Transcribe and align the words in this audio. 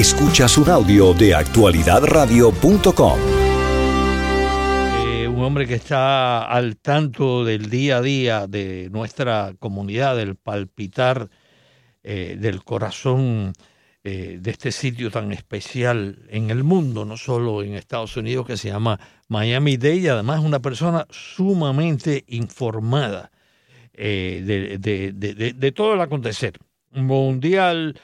Escuchas 0.00 0.56
un 0.56 0.70
audio 0.70 1.12
de 1.12 1.34
actualidadradio.com. 1.34 3.18
Eh, 4.96 5.28
un 5.28 5.42
hombre 5.42 5.66
que 5.66 5.74
está 5.74 6.44
al 6.44 6.78
tanto 6.78 7.44
del 7.44 7.68
día 7.68 7.98
a 7.98 8.00
día 8.00 8.46
de 8.46 8.88
nuestra 8.90 9.52
comunidad, 9.58 10.16
del 10.16 10.36
palpitar 10.36 11.28
eh, 12.02 12.38
del 12.40 12.64
corazón 12.64 13.52
eh, 14.02 14.38
de 14.40 14.50
este 14.50 14.72
sitio 14.72 15.10
tan 15.10 15.32
especial 15.32 16.24
en 16.30 16.48
el 16.48 16.64
mundo, 16.64 17.04
no 17.04 17.18
solo 17.18 17.62
en 17.62 17.74
Estados 17.74 18.16
Unidos, 18.16 18.46
que 18.46 18.56
se 18.56 18.68
llama 18.68 18.98
Miami 19.28 19.76
Dade, 19.76 19.96
y 19.96 20.08
además 20.08 20.40
una 20.40 20.60
persona 20.60 21.06
sumamente 21.10 22.24
informada 22.28 23.30
de, 23.92 24.78
de 24.80 25.72
todo 25.72 25.92
el 25.92 26.00
acontecer 26.00 26.58
mundial 26.90 28.00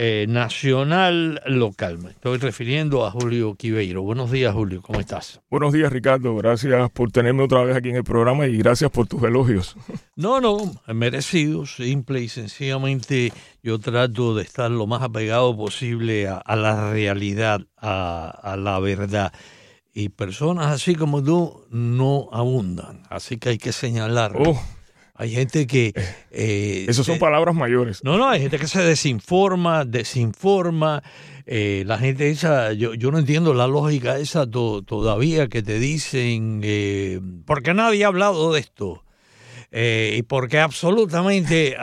eh, 0.00 0.26
nacional 0.28 1.42
local. 1.46 1.98
Me 1.98 2.10
estoy 2.10 2.38
refiriendo 2.38 3.04
a 3.04 3.10
Julio 3.10 3.56
Quiveiro. 3.56 4.00
Buenos 4.02 4.30
días, 4.30 4.54
Julio, 4.54 4.80
¿cómo 4.80 5.00
estás? 5.00 5.40
Buenos 5.50 5.72
días, 5.72 5.92
Ricardo. 5.92 6.36
Gracias 6.36 6.88
por 6.90 7.10
tenerme 7.10 7.42
otra 7.42 7.64
vez 7.64 7.76
aquí 7.76 7.88
en 7.88 7.96
el 7.96 8.04
programa 8.04 8.46
y 8.46 8.56
gracias 8.58 8.92
por 8.92 9.08
tus 9.08 9.20
elogios. 9.24 9.74
No, 10.14 10.40
no, 10.40 10.58
merecido, 10.92 11.64
simple 11.64 12.20
y 12.20 12.28
sencillamente 12.28 13.32
yo 13.62 13.78
trato 13.78 14.34
de 14.34 14.42
estar 14.42 14.68
lo 14.68 14.88
más 14.88 15.00
apegado 15.02 15.56
posible 15.56 16.26
a, 16.26 16.56
la 16.56 16.90
realidad, 16.90 17.60
a, 17.76 18.56
la 18.58 18.80
verdad. 18.80 19.32
Y 19.94 20.08
personas 20.08 20.66
así 20.66 20.96
como 20.96 21.22
tú 21.22 21.66
no 21.70 22.28
abundan, 22.32 23.04
así 23.10 23.38
que 23.38 23.50
hay 23.50 23.58
que 23.58 23.70
señalarlo. 23.70 24.50
Oh 24.50 24.77
hay 25.18 25.30
gente 25.32 25.66
que... 25.66 25.88
Eh, 25.88 25.94
eh 26.30 26.86
Esas 26.88 27.04
son 27.04 27.18
palabras 27.18 27.54
mayores. 27.54 28.04
No, 28.04 28.16
no, 28.18 28.28
hay 28.28 28.40
gente 28.40 28.56
que 28.56 28.68
se 28.68 28.82
desinforma, 28.82 29.84
desinforma. 29.84 31.02
Eh, 31.44 31.82
la 31.86 31.98
gente 31.98 32.30
esa, 32.30 32.72
yo, 32.72 32.94
yo 32.94 33.10
no 33.10 33.18
entiendo 33.18 33.52
la 33.52 33.66
lógica 33.66 34.16
esa 34.18 34.48
todavía 34.48 35.48
que 35.48 35.62
te 35.62 35.80
dicen, 35.80 36.60
eh, 36.62 37.20
porque 37.46 37.74
nadie 37.74 38.04
ha 38.04 38.08
hablado 38.08 38.52
de 38.52 38.60
esto. 38.60 39.02
y 39.72 40.22
porque 40.22 40.60
absolutamente 40.60 41.74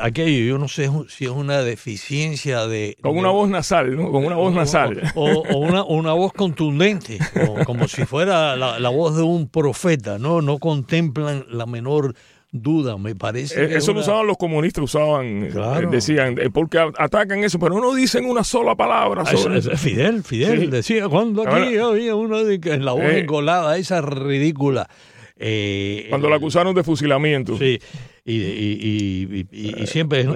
aquello, 0.00 0.46
yo 0.46 0.58
no 0.58 0.68
sé 0.68 0.90
si 1.08 1.26
es 1.26 1.30
una 1.30 1.60
deficiencia 1.60 2.66
de... 2.66 2.96
Con 3.02 3.18
una 3.18 3.30
voz 3.30 3.50
nasal, 3.50 3.94
¿no? 3.96 4.10
Con 4.10 4.24
una 4.24 4.36
voz 4.36 4.54
nasal. 4.54 5.12
O, 5.14 5.58
una, 5.58 5.84
una, 5.84 6.14
voz 6.14 6.32
contundente, 6.32 7.18
como 7.66 7.86
si 7.86 8.06
fuera 8.06 8.56
la, 8.56 8.80
la, 8.80 8.88
voz 8.88 9.14
de 9.14 9.22
un 9.22 9.46
profeta, 9.46 10.18
¿no? 10.18 10.40
No 10.40 10.58
contemplan 10.58 11.44
la 11.50 11.66
menor 11.66 12.14
duda, 12.52 12.96
me 12.96 13.14
parece. 13.14 13.64
Eh, 13.64 13.76
eso 13.76 13.92
lo 13.92 14.00
usaban 14.00 14.26
los 14.26 14.36
comunistas, 14.36 14.84
usaban, 14.84 15.44
eh, 15.44 15.86
decían, 15.90 16.38
eh, 16.38 16.50
porque 16.50 16.78
atacan 16.78 17.44
eso, 17.44 17.58
pero 17.58 17.80
no 17.80 17.94
dicen 17.94 18.24
una 18.24 18.44
sola 18.44 18.74
palabra. 18.74 19.22
Ah, 19.26 19.36
sobre... 19.36 19.60
Fidel, 19.76 20.22
Fidel 20.22 20.70
decía, 20.70 21.08
cuando 21.08 21.42
aquí 21.42 21.76
había 21.76 22.14
una 22.14 22.42
de, 22.42 22.60
en 22.62 22.84
la 22.84 22.92
voz 22.92 23.04
engolada, 23.04 23.76
esa 23.76 24.00
ridícula. 24.00 24.88
cuando 26.08 26.28
la 26.28 26.36
acusaron 26.36 26.74
de 26.74 26.84
fusilamiento. 26.84 27.58
Sí, 27.58 27.78
y, 28.24 29.86
siempre 29.86 30.26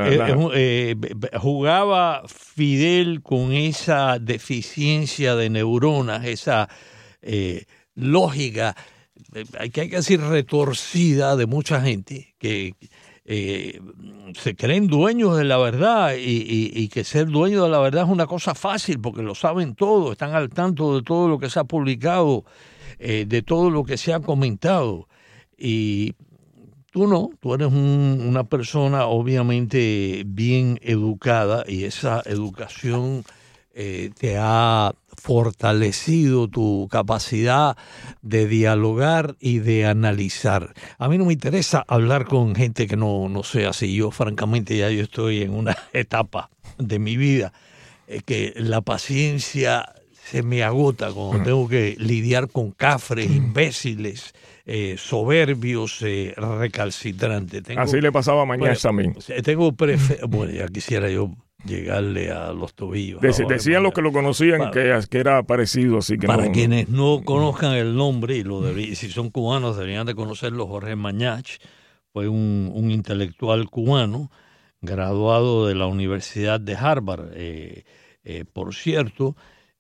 jugaba 1.39 2.23
Fidel 2.27 3.23
con 3.23 3.53
esa 3.53 4.19
deficiencia 4.21 5.35
de 5.37 5.51
neuronas, 5.51 6.25
esa 6.27 6.69
lógica 7.95 8.77
hay 9.59 9.71
que, 9.71 9.89
decir, 9.89 10.21
retorcida 10.21 11.37
de 11.37 11.47
mucha 11.47 11.81
gente 11.81 12.35
que 12.39 12.75
eh, 13.25 13.81
se 14.35 14.57
creen 14.57 14.89
dueños 14.89 15.37
de 15.37 15.45
la 15.45 15.59
verdad 15.59 16.15
y, 16.19 16.89
que 16.89 17.05
ser 17.05 17.29
dueño 17.29 17.63
de 17.63 17.71
la 17.71 17.79
verdad 17.79 18.05
es 18.05 18.11
una 18.11 18.27
cosa 18.27 18.55
fácil 18.55 19.01
porque 19.01 19.23
lo 19.23 19.35
saben 19.35 19.75
todo, 19.75 20.13
están 20.13 20.35
al 20.35 20.51
tanto 20.51 20.97
de 20.97 21.03
todo 21.03 21.29
lo 21.29 21.39
que 21.39 21.51
se 21.51 21.61
ha 21.61 21.65
publicado, 21.65 22.45
eh, 22.99 23.25
de 23.29 23.43
todo 23.43 23.71
lo 23.71 23.85
que 23.85 23.97
se 23.97 24.13
ha 24.13 24.21
comentado. 24.21 25.09
Y 25.57 26.15
tú 26.91 27.07
no, 27.07 27.31
tú 27.41 27.55
eres 27.55 27.69
una 27.73 28.45
persona 28.45 29.07
obviamente 29.07 30.25
bien 30.27 30.81
educada 30.83 31.65
y 31.69 31.85
esa 31.85 32.23
educación 32.27 33.25
eh, 33.75 34.11
te 34.19 34.37
ha 34.39 34.93
fortalecido 35.21 36.49
tu 36.49 36.89
capacidad 36.91 37.77
de 38.23 38.47
dialogar 38.47 39.37
y 39.39 39.59
de 39.59 39.87
analizar. 39.87 40.75
A 40.99 41.09
mí 41.09 41.19
no 41.19 41.27
me 41.27 41.33
interesa 41.33 41.85
hablar 41.87 42.25
con 42.25 42.55
gente 42.55 42.87
que 42.87 42.97
no, 42.97 43.29
no 43.29 43.43
sea 43.43 43.71
así. 43.71 43.95
Yo 43.95 44.11
francamente 44.11 44.77
ya 44.77 44.91
yo 44.91 45.03
estoy 45.03 45.43
en 45.43 45.53
una 45.53 45.77
etapa 45.93 46.51
de 46.79 46.99
mi 46.99 47.17
vida 47.17 47.53
eh, 48.07 48.23
que 48.25 48.55
la 48.57 48.81
paciencia 48.81 49.95
se 50.25 50.43
me 50.43 50.63
agota 50.63 51.13
cuando 51.13 51.43
tengo 51.43 51.69
que 51.69 51.97
lidiar 51.99 52.49
con 52.49 52.71
cafres, 52.71 53.27
imbéciles, 53.27 54.33
eh, 54.65 54.95
soberbios, 54.97 56.01
eh, 56.03 56.35
recalcitrantes. 56.37 57.65
Así 57.77 58.01
le 58.01 58.13
pasaba 58.13 58.43
a 58.43 58.45
Mañana 58.47 58.75
también. 58.77 59.17
Tengo 59.43 59.73
bueno, 60.29 60.53
ya 60.53 60.69
quisiera 60.69 61.11
yo 61.11 61.33
llegarle 61.65 62.31
a 62.31 62.53
los 62.53 62.75
tobillos. 62.75 63.21
decían 63.21 63.83
los 63.83 63.93
que 63.93 64.03
lo 64.03 64.13
conocían 64.13 64.71
que, 64.71 65.19
era 65.19 65.43
parecido, 65.43 65.99
así 65.99 66.19
que 66.19 66.27
Para 66.27 66.51
quienes 66.51 66.89
no 66.89 67.23
conozcan 67.25 67.73
el 67.73 67.97
nombre, 67.97 68.37
y 68.37 68.45
lo 68.45 68.63
si 68.75 69.11
son 69.11 69.31
cubanos 69.31 69.77
deberían 69.77 70.07
de 70.07 70.15
conocerlo, 70.15 70.67
Jorge 70.67 70.97
Mañach 70.97 71.59
fue 72.13 72.29
un, 72.29 72.91
intelectual 72.91 73.69
cubano 73.69 74.31
graduado 74.81 75.67
de 75.67 75.75
la 75.75 75.87
Universidad 75.87 76.61
de 76.61 76.75
Harvard. 76.75 77.33
Eh, 77.35 77.85
eh, 78.25 78.45
por 78.51 78.75
cierto, 78.75 79.37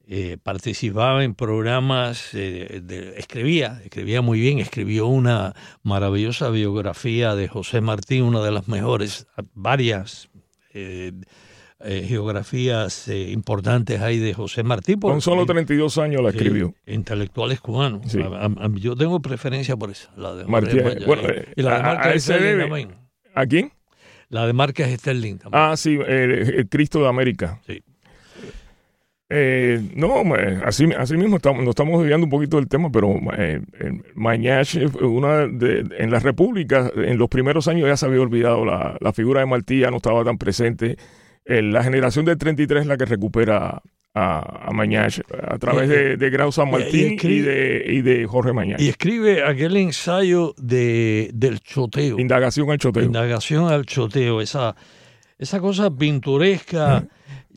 eh, 0.06 0.36
participaba 0.42 1.24
en 1.24 1.34
programas, 1.34 2.34
escribía, 2.34 3.80
escribía 3.84 4.22
muy 4.22 4.40
bien, 4.40 4.58
escribió 4.58 5.06
una 5.06 5.54
maravillosa 5.82 6.50
biografía 6.50 7.34
de 7.34 7.48
José 7.48 7.80
Martín, 7.80 8.24
una 8.24 8.42
de 8.42 8.50
las 8.50 8.68
mejores, 8.68 9.26
varias 9.54 10.30
eh, 10.72 11.12
geografías 11.82 13.08
eh, 13.08 13.30
importantes 13.30 14.00
hay 14.00 14.18
de 14.18 14.34
José 14.34 14.62
Martí. 14.62 14.96
Con 14.96 15.20
solo 15.20 15.46
32 15.46 15.98
años 15.98 16.22
la 16.22 16.30
escribió. 16.30 16.74
intelectuales 16.86 17.60
cubanos. 17.60 18.02
yo 18.74 18.96
tengo 18.96 19.20
preferencia 19.20 19.76
por 19.76 19.90
esa, 19.90 20.10
la 20.16 20.34
de 20.34 20.44
Martí. 20.44 20.78
Bueno, 21.06 21.22
eh, 21.28 21.48
y 21.56 21.62
la 21.62 21.76
de 21.76 21.82
Márquez 21.82 22.26
también. 22.26 22.94
¿A 23.34 23.46
quién? 23.46 23.72
La 24.28 24.46
de 24.46 24.52
Márquez 24.52 25.00
Sterling 25.00 25.38
también. 25.38 25.62
Ah, 25.62 25.76
sí, 25.76 25.98
el, 26.06 26.68
Cristo 26.68 27.00
de 27.00 27.08
América. 27.08 27.60
Sí. 27.66 27.82
no, 29.96 30.22
así, 30.64 30.86
así 30.96 31.16
mismo 31.16 31.36
estamos, 31.36 31.64
nos 31.64 31.70
estamos 31.70 32.00
desviando 32.00 32.26
un 32.26 32.30
poquito 32.30 32.58
del 32.58 32.68
tema, 32.68 32.90
pero 32.92 33.18
eh, 33.38 33.62
una 35.00 35.44
en 35.44 36.10
la 36.10 36.18
República, 36.18 36.90
en 36.94 37.16
los 37.16 37.28
primeros 37.28 37.68
años 37.68 37.88
ya 37.88 37.96
se 37.96 38.06
había 38.06 38.20
olvidado 38.20 38.64
la, 38.64 38.98
la 39.00 39.12
figura 39.12 39.40
de 39.40 39.46
Martí, 39.46 39.80
ya 39.80 39.90
no 39.90 39.96
estaba 39.96 40.22
tan 40.24 40.36
presente 40.36 40.98
la 41.44 41.82
generación 41.82 42.24
del 42.24 42.38
33 42.38 42.82
es 42.82 42.86
la 42.86 42.96
que 42.96 43.04
recupera 43.04 43.82
a, 44.14 44.68
a 44.68 44.72
Mañach 44.72 45.20
a 45.48 45.58
través 45.58 45.88
de, 45.88 46.16
de 46.16 46.30
Grau 46.30 46.50
San 46.52 46.70
Martín 46.70 47.16
y, 47.22 47.40
de, 47.40 47.84
y 47.86 48.02
de 48.02 48.26
Jorge 48.26 48.52
Mañach. 48.52 48.80
Y 48.80 48.88
escribe 48.88 49.44
aquel 49.44 49.76
ensayo 49.76 50.54
de, 50.58 51.30
del 51.32 51.60
choteo. 51.60 52.18
Indagación 52.18 52.70
al 52.70 52.78
choteo. 52.78 53.04
Indagación 53.04 53.70
al 53.70 53.86
choteo, 53.86 54.40
esa, 54.40 54.74
esa 55.38 55.60
cosa 55.60 55.90
pintoresca. 55.90 57.06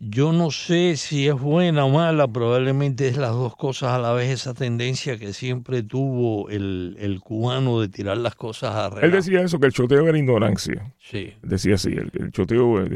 Yo 0.09 0.33
no 0.33 0.51
sé 0.51 0.97
si 0.97 1.27
es 1.27 1.39
buena 1.39 1.85
o 1.85 1.89
mala, 1.89 2.27
probablemente 2.27 3.07
es 3.07 3.15
las 3.15 3.31
dos 3.31 3.55
cosas 3.55 3.91
a 3.91 3.99
la 3.99 4.11
vez, 4.11 4.29
esa 4.31 4.53
tendencia 4.53 5.17
que 5.17 5.31
siempre 5.31 5.81
tuvo 5.81 6.49
el, 6.49 7.19
cubano 7.23 7.79
de 7.79 7.87
tirar 7.87 8.17
las 8.17 8.35
cosas 8.35 8.75
a 8.75 8.99
Él 9.01 9.11
decía 9.11 9.41
eso, 9.41 9.59
que 9.59 9.67
el 9.67 9.71
choteo 9.71 10.05
era 10.07 10.17
ignorancia. 10.17 10.93
Sí. 10.99 11.33
Decía 11.41 11.75
así, 11.75 11.91
el, 11.93 12.31
choteo, 12.31 12.81
eh, 12.81 12.89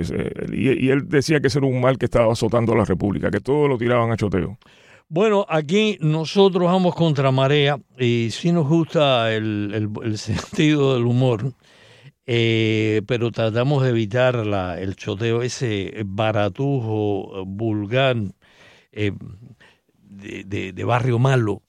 y, 0.51 0.89
él 0.89 1.07
decía 1.07 1.39
que 1.39 1.47
ese 1.47 1.59
era 1.59 1.67
un 1.67 1.79
mal 1.79 1.97
que 1.97 2.05
estaba 2.05 2.33
azotando 2.33 2.73
a 2.73 2.77
la 2.77 2.85
República, 2.85 3.31
que 3.31 3.39
todo 3.39 3.69
lo 3.69 3.77
tiraban 3.77 4.11
a 4.11 4.17
choteo. 4.17 4.57
Bueno, 5.07 5.45
aquí 5.47 5.97
nosotros 6.01 6.65
vamos 6.65 6.93
contra 6.93 7.31
marea 7.31 7.79
y 7.97 8.29
sí 8.31 8.51
nos 8.51 8.67
gusta 8.67 9.33
el, 9.33 9.89
el 10.03 10.17
sentido 10.17 10.95
del 10.95 11.05
humor. 11.05 11.53
Eh, 12.29 13.03
pero 13.07 13.31
tratamos 13.31 13.83
de 13.83 13.89
evitar 13.89 14.45
la, 14.45 14.79
el 14.81 14.97
choteo, 14.97 15.41
ese 15.43 15.93
baratujo 16.05 17.45
vulgar 17.45 18.17
eh, 18.91 19.13
de, 20.09 20.83
barrio 20.83 21.19
malo 21.19 21.63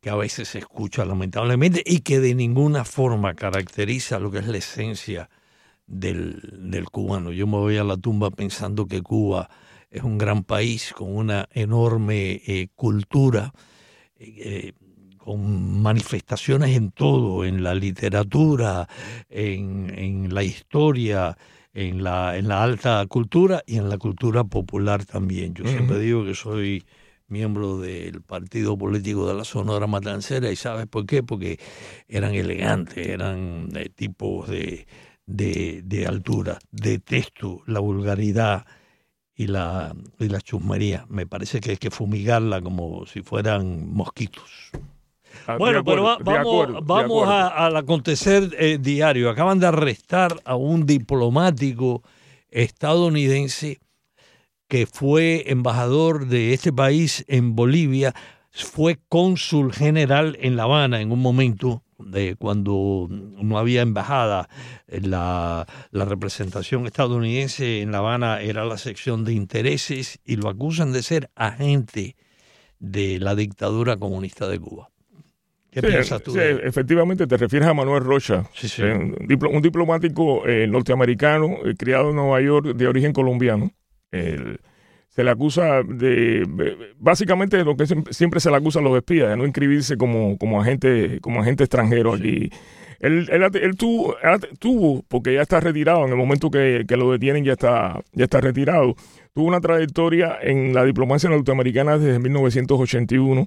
que 0.00 0.10
a 0.10 0.14
veces 0.14 0.48
se 0.48 0.58
escucha 0.60 1.04
lamentablemente 1.04 1.82
y 1.84 2.00
que 2.00 2.20
de 2.20 2.34
ninguna 2.36 2.84
forma 2.84 3.34
caracteriza 3.34 4.20
lo 4.20 4.30
que 4.30 4.38
es 4.38 4.46
la 4.46 4.58
esencia 4.58 5.30
del, 5.86 6.86
cubano. 6.92 7.32
Yo 7.32 7.48
me 7.48 7.56
voy 7.56 7.76
a 7.76 7.84
la 7.84 7.96
tumba 7.96 8.30
pensando 8.30 8.86
que 8.86 9.02
Cuba 9.02 9.50
es 9.90 10.02
un 10.04 10.16
gran 10.16 10.44
país 10.44 10.92
con 10.96 11.14
una 11.14 11.48
enorme 11.52 12.40
eh, 12.46 12.68
cultura 12.76 13.52
con 15.24 15.82
manifestaciones 15.82 16.76
en 16.76 16.90
todo, 16.90 17.44
en 17.44 17.62
la 17.62 17.74
literatura, 17.74 18.88
en, 19.28 20.34
la 20.34 20.42
historia, 20.42 21.36
en 21.72 22.02
la, 22.02 22.36
en 22.36 22.48
la 22.48 22.62
alta 22.62 23.04
cultura 23.06 23.62
y 23.66 23.76
en 23.76 23.88
la 23.88 23.98
cultura 23.98 24.44
popular 24.44 25.04
también. 25.04 25.54
Yo 25.54 25.64
siempre 25.64 25.98
digo 25.98 26.24
que 26.24 26.34
soy 26.34 26.84
miembro 27.28 27.78
del 27.78 28.20
partido 28.22 28.76
político 28.76 29.26
de 29.26 29.34
la 29.34 29.44
Sonora 29.44 29.86
Matancera 29.86 30.50
y 30.50 30.56
sabes 30.56 30.86
por 30.86 31.06
qué, 31.06 31.22
porque 31.22 31.58
eran 32.08 32.34
elegantes, 32.34 33.06
eran 33.06 33.70
eh, 33.74 33.88
tipos 33.88 34.48
de, 34.48 34.86
de, 35.26 35.82
de, 35.84 36.06
altura. 36.06 36.58
Detesto 36.70 37.62
la 37.66 37.80
vulgaridad 37.80 38.66
y 39.34 39.46
la, 39.46 39.94
y 40.18 40.28
la 40.28 40.40
chusmería. 40.40 41.06
Me 41.08 41.26
parece 41.26 41.60
que 41.60 41.70
hay 41.70 41.76
que 41.76 41.90
fumigarla 41.90 42.60
como 42.60 43.06
si 43.06 43.22
fueran 43.22 43.88
mosquitos. 43.88 44.72
Ah, 45.46 45.56
Bueno, 45.58 45.84
pero 45.84 46.02
va- 46.04 46.18
vamos, 46.22 46.66
acuerdo, 47.22 47.24
a- 47.24 47.66
al 47.66 47.76
acontecer 47.76 48.54
eh, 48.58 48.78
diario. 48.80 49.30
Acaban 49.30 49.58
de 49.58 49.66
arrestar 49.66 50.40
a 50.44 50.56
un 50.56 50.86
diplomático 50.86 52.02
estadounidense 52.50 53.78
que 54.68 54.86
fue 54.86 55.44
embajador 55.50 56.26
de 56.26 56.54
este 56.54 56.72
país 56.72 57.24
en 57.28 57.54
Bolivia, 57.54 58.14
fue 58.50 58.98
cónsul 59.08 59.72
general 59.72 60.36
en 60.40 60.56
La 60.56 60.64
Habana 60.64 61.00
en 61.00 61.12
un 61.12 61.20
momento 61.20 61.82
de 61.98 62.34
cuando 62.36 63.06
no 63.10 63.58
había 63.58 63.82
embajada, 63.82 64.48
la, 64.88 65.66
la 65.90 66.04
representación 66.04 66.86
estadounidense 66.86 67.80
en 67.82 67.92
La 67.92 67.98
Habana 67.98 68.40
era 68.40 68.64
la 68.64 68.76
sección 68.78 69.24
de 69.24 69.34
intereses 69.34 70.18
y 70.24 70.36
lo 70.36 70.48
acusan 70.48 70.92
de 70.92 71.02
ser 71.02 71.30
agente 71.36 72.16
de 72.80 73.20
la 73.20 73.34
dictadura 73.36 73.96
comunista 73.96 74.48
de 74.48 74.58
Cuba. 74.58 74.90
¿Qué 75.72 75.80
Sí, 75.80 75.86
piensas 75.86 76.22
tú? 76.22 76.32
sí, 76.32 76.38
de 76.38 76.50
él? 76.50 76.60
efectivamente, 76.64 77.26
te 77.26 77.36
refieres 77.36 77.66
a 77.66 77.72
Manuel 77.74 78.04
Rocha, 78.04 78.44
Sí, 78.54 78.82
eh, 78.82 78.92
un, 78.94 79.14
diplo- 79.26 79.50
un 79.50 79.62
diplomático 79.62 80.46
eh, 80.46 80.66
norteamericano, 80.68 81.56
eh, 81.64 81.74
criado 81.76 82.10
en 82.10 82.16
Nueva 82.16 82.40
York, 82.42 82.66
de 82.76 82.86
origen 82.86 83.12
colombiano. 83.12 83.72
El- 84.10 84.60
se 85.08 85.24
le 85.24 85.30
acusa 85.30 85.82
de, 85.82 86.46
básicamente, 86.98 87.56
de 87.58 87.64
lo 87.64 87.76
que 87.76 87.84
siem- 87.84 88.10
siempre 88.12 88.40
se 88.40 88.50
le 88.50 88.56
acusa 88.56 88.78
a 88.78 88.82
los 88.82 88.96
espías, 88.96 89.28
de 89.30 89.36
no 89.36 89.44
inscribirse 89.44 89.96
como, 89.96 90.38
como, 90.38 90.60
agente, 90.60 91.18
como 91.20 91.40
agente 91.42 91.64
extranjero 91.64 92.14
aquí. 92.14 92.50
Él, 93.00 93.28
él, 93.30 93.42
él 93.42 93.76
tuvo, 93.76 94.14
él 94.22 94.40
tuvo, 94.58 95.02
porque 95.08 95.34
ya 95.34 95.42
está 95.42 95.58
retirado, 95.60 96.04
en 96.04 96.10
el 96.10 96.16
momento 96.16 96.50
que, 96.50 96.84
que 96.86 96.96
lo 96.96 97.10
detienen 97.12 97.44
ya 97.44 97.52
está, 97.52 98.00
ya 98.12 98.24
está 98.24 98.40
retirado, 98.40 98.94
tuvo 99.34 99.46
una 99.48 99.60
trayectoria 99.60 100.38
en 100.40 100.72
la 100.72 100.84
diplomacia 100.84 101.28
norteamericana 101.28 101.98
desde 101.98 102.18
1981 102.18 103.46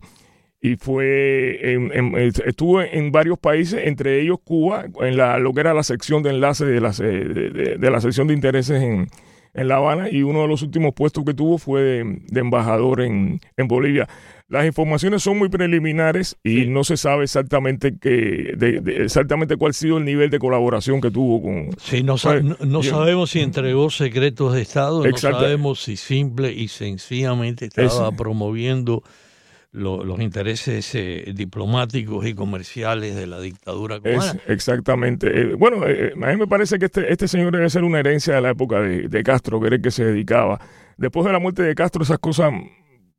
y 0.72 0.76
fue 0.78 1.74
en- 1.74 1.92
en- 1.94 2.16
estuvo 2.46 2.82
en 2.82 3.12
varios 3.12 3.38
países, 3.40 3.82
entre 3.86 4.22
ellos 4.22 4.38
Cuba, 4.44 4.86
en 5.02 5.18
la, 5.18 5.38
lo 5.40 5.54
que 5.54 5.62
era 5.62 5.74
la 5.74 5.84
sección 5.84 6.24
de 6.24 6.32
enlace 6.32 6.66
de 6.66 6.82
la, 6.82 6.92
de, 6.92 7.50
de- 7.50 7.78
de 7.78 7.92
la 7.92 8.02
sección 8.02 8.28
de 8.28 8.34
intereses 8.34 8.82
en, 8.82 9.08
en 9.54 9.68
La 9.68 9.78
Habana 9.78 10.10
y 10.10 10.22
uno 10.24 10.42
de 10.42 10.48
los 10.48 10.62
últimos 10.64 10.94
puestos 10.94 11.24
que 11.24 11.34
tuvo 11.34 11.58
fue 11.58 11.82
de, 11.82 12.40
embajador 12.40 13.02
en, 13.02 13.40
en 13.58 13.68
Bolivia. 13.68 14.08
Las 14.48 14.66
informaciones 14.68 15.24
son 15.24 15.40
muy 15.40 15.50
preliminares 15.50 16.38
y 16.44 16.68
no 16.68 16.84
se 16.84 16.98
sabe 16.98 17.24
exactamente 17.24 17.98
que, 18.00 18.54
exactamente 18.98 19.56
cuál 19.58 19.72
ha 19.72 19.74
sido 19.74 19.98
el 19.98 20.06
nivel 20.06 20.30
de 20.30 20.38
colaboración 20.40 21.02
que 21.02 21.10
tuvo 21.10 21.42
con, 21.42 21.70
Sí, 21.82 22.04
no, 22.04 22.16
Pues, 22.22 22.44
no, 22.44 22.56
no 22.66 22.82
yo- 22.82 22.92
sabemos 22.92 23.32
si 23.32 23.40
entregó 23.40 23.90
secretos 23.90 24.54
de 24.54 24.62
Estado, 24.62 25.04
no 25.04 25.18
sabemos 25.18 25.82
si 25.82 25.96
simple 25.98 26.52
y 26.54 26.68
sencillamente 26.68 27.66
estaba 27.66 28.10
Es- 28.10 28.16
promoviendo 28.16 29.04
lo- 29.76 30.04
los 30.06 30.20
intereses 30.22 30.90
eh, 30.96 31.32
diplomáticos 31.36 32.26
y 32.26 32.34
comerciales 32.34 33.16
de 33.16 33.28
la 33.28 33.40
dictadura 33.40 34.00
cubana. 34.00 34.18
Es, 34.32 34.38
exactamente. 34.48 35.28
Eh, 35.28 35.54
bueno, 35.56 35.86
eh, 35.88 36.14
a 36.16 36.28
mí 36.32 36.38
me 36.38 36.48
parece 36.48 36.80
que 36.80 36.86
este, 36.86 37.12
este 37.12 37.28
señor 37.28 37.52
debe 37.54 37.70
ser 37.70 37.84
una 37.84 38.00
herencia 38.00 38.36
de 38.36 38.42
la 38.42 38.52
época 38.52 38.80
de, 38.80 39.08
de 39.08 39.24
Castro, 39.24 39.60
que 39.60 39.68
era 39.68 39.76
el 39.76 39.82
que 39.82 39.92
se 39.92 40.06
dedicaba. 40.06 40.60
Después 40.98 41.26
de 41.26 41.34
la 41.34 41.40
muerte 41.40 41.62
de 41.64 41.76
Castro, 41.76 42.04
esas 42.04 42.20
cosas, 42.20 42.54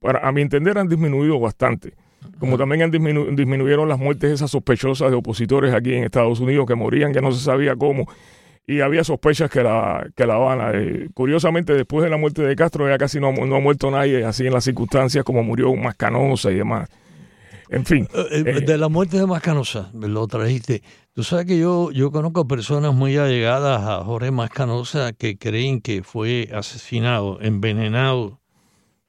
para, 0.00 0.26
a 0.26 0.32
mi 0.32 0.41
entender, 0.41 0.79
han 0.79 0.88
disminuido 0.88 1.38
bastante. 1.38 1.93
Como 2.38 2.58
también 2.58 2.82
han 2.82 2.93
disminu- 2.93 3.35
disminuyeron 3.37 3.88
las 3.88 3.99
muertes 3.99 4.31
esas 4.32 4.50
sospechosas 4.50 5.11
de 5.11 5.17
opositores 5.17 5.73
aquí 5.73 5.94
en 5.94 6.05
Estados 6.05 6.41
Unidos 6.41 6.67
que 6.67 6.75
morían, 6.75 7.12
que 7.12 7.20
no 7.20 7.32
se 7.32 7.43
sabía 7.44 7.76
cómo. 7.76 8.06
Y 8.67 8.81
había 8.81 9.05
sospechas 9.05 9.49
que 9.51 9.63
la, 9.63 10.09
que 10.17 10.27
la 10.27 10.35
Habana. 10.35 10.73
eh, 10.75 11.09
curiosamente, 11.15 11.73
después 11.75 12.03
de 12.03 12.11
la 12.11 12.17
muerte 12.17 12.43
de 12.43 12.57
Castro, 12.57 12.89
ya 12.89 12.99
casi 12.99 13.21
no, 13.21 13.33
no 13.33 13.57
ha 13.57 13.61
muerto 13.61 13.91
nadie 13.91 14.25
así 14.25 14.47
en 14.47 14.53
las 14.53 14.65
circunstancias 14.65 15.25
como 15.25 15.43
murió 15.45 15.75
Mascanosa 15.77 16.51
y 16.51 16.57
demás. 16.57 16.89
En 17.69 17.85
fin. 17.85 18.09
Eh, 18.15 18.27
eh, 18.31 18.45
eh, 18.47 18.61
de 18.63 18.79
la 18.79 18.89
muerte 18.89 19.19
de 19.19 19.27
Mascanosa, 19.27 19.91
me 19.93 20.09
lo 20.09 20.27
trajiste. 20.27 20.83
Tú 21.13 21.23
sabes 21.25 21.47
que 21.47 21.59
yo, 21.59 21.91
yo 21.93 22.11
conozco 22.11 22.47
personas 22.47 22.93
muy 22.95 23.17
allegadas 23.17 23.83
a 23.83 24.05
Jorge 24.05 24.31
Mascanosa 24.33 25.13
que 25.13 25.39
creen 25.39 25.81
que 25.81 26.03
fue 26.03 26.49
asesinado, 26.53 27.39
envenenado 27.41 28.41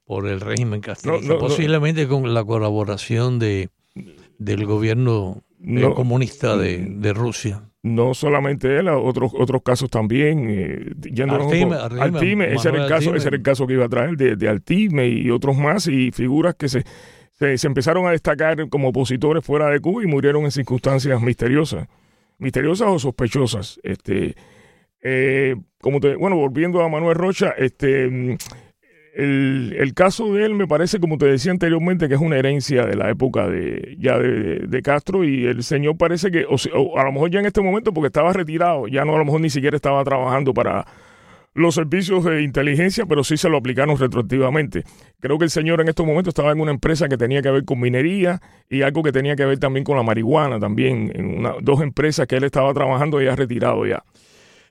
por 0.04 0.26
el 0.26 0.40
régimen 0.40 0.80
castrista, 0.80 1.20
No, 1.20 1.34
no, 1.34 1.34
no. 1.34 1.38
posiblemente 1.40 2.06
con 2.08 2.32
la 2.32 2.44
colaboración 2.44 3.38
de 3.38 3.68
del 4.38 4.64
gobierno 4.66 5.42
No. 5.58 5.94
comunista 5.94 6.56
de, 6.56 6.78
de 6.88 7.12
Rusia. 7.12 7.62
No 7.94 8.14
solamente 8.14 8.78
él, 8.78 8.88
otros 8.88 9.32
otros 9.34 9.62
casos 9.62 9.90
también. 9.90 10.46
Eh, 10.48 10.92
Altime, 11.28 11.76
Altime, 11.76 12.00
Altime, 12.00 12.54
ese 12.54 12.68
era, 12.68 12.82
el 12.84 12.88
caso, 12.88 13.10
Altime. 13.10 13.16
ese 13.18 13.28
era 13.28 13.36
el 13.36 13.42
caso 13.42 13.66
que 13.66 13.74
iba 13.74 13.84
a 13.84 13.88
traer 13.88 14.16
de, 14.16 14.36
de 14.36 14.48
Altime 14.48 15.08
y 15.08 15.30
otros 15.30 15.56
más 15.56 15.86
y 15.86 16.10
figuras 16.10 16.54
que 16.54 16.68
se, 16.68 16.84
se, 17.32 17.58
se 17.58 17.66
empezaron 17.66 18.06
a 18.06 18.10
destacar 18.10 18.68
como 18.68 18.88
opositores 18.88 19.44
fuera 19.44 19.68
de 19.68 19.80
Cuba 19.80 20.02
y 20.02 20.06
murieron 20.06 20.44
en 20.44 20.50
circunstancias 20.50 21.20
misteriosas, 21.20 21.86
misteriosas 22.38 22.88
o 22.88 22.98
sospechosas. 22.98 23.80
Este, 23.82 24.34
eh, 25.02 25.56
como 25.80 26.00
te, 26.00 26.16
bueno, 26.16 26.36
volviendo 26.36 26.82
a 26.82 26.88
Manuel 26.88 27.16
Rocha, 27.16 27.54
este, 27.56 28.08
mm, 28.08 28.36
el, 29.18 29.74
el 29.76 29.94
caso 29.94 30.32
de 30.32 30.44
él 30.44 30.54
me 30.54 30.68
parece, 30.68 31.00
como 31.00 31.18
te 31.18 31.26
decía 31.26 31.50
anteriormente, 31.50 32.08
que 32.08 32.14
es 32.14 32.20
una 32.20 32.36
herencia 32.36 32.86
de 32.86 32.94
la 32.94 33.10
época 33.10 33.48
de 33.48 33.96
ya 33.98 34.16
de, 34.16 34.60
de 34.60 34.82
Castro 34.82 35.24
y 35.24 35.44
el 35.44 35.64
señor 35.64 35.96
parece 35.96 36.30
que, 36.30 36.46
o, 36.48 36.96
a 36.96 37.02
lo 37.02 37.10
mejor 37.10 37.28
ya 37.28 37.40
en 37.40 37.46
este 37.46 37.60
momento, 37.60 37.92
porque 37.92 38.06
estaba 38.06 38.32
retirado, 38.32 38.86
ya 38.86 39.04
no 39.04 39.16
a 39.16 39.18
lo 39.18 39.24
mejor 39.24 39.40
ni 39.40 39.50
siquiera 39.50 39.74
estaba 39.74 40.04
trabajando 40.04 40.54
para 40.54 40.86
los 41.52 41.74
servicios 41.74 42.24
de 42.24 42.44
inteligencia, 42.44 43.06
pero 43.06 43.24
sí 43.24 43.36
se 43.36 43.48
lo 43.48 43.58
aplicaron 43.58 43.98
retroactivamente. 43.98 44.84
Creo 45.18 45.36
que 45.36 45.46
el 45.46 45.50
señor 45.50 45.80
en 45.80 45.88
estos 45.88 46.06
momentos 46.06 46.30
estaba 46.30 46.52
en 46.52 46.60
una 46.60 46.70
empresa 46.70 47.08
que 47.08 47.16
tenía 47.16 47.42
que 47.42 47.50
ver 47.50 47.64
con 47.64 47.80
minería 47.80 48.40
y 48.70 48.82
algo 48.82 49.02
que 49.02 49.10
tenía 49.10 49.34
que 49.34 49.44
ver 49.44 49.58
también 49.58 49.82
con 49.82 49.96
la 49.96 50.04
marihuana, 50.04 50.60
también 50.60 51.10
en 51.12 51.38
una, 51.38 51.54
dos 51.60 51.82
empresas 51.82 52.28
que 52.28 52.36
él 52.36 52.44
estaba 52.44 52.72
trabajando 52.72 53.20
ya 53.20 53.34
retirado 53.34 53.84
ya. 53.84 54.04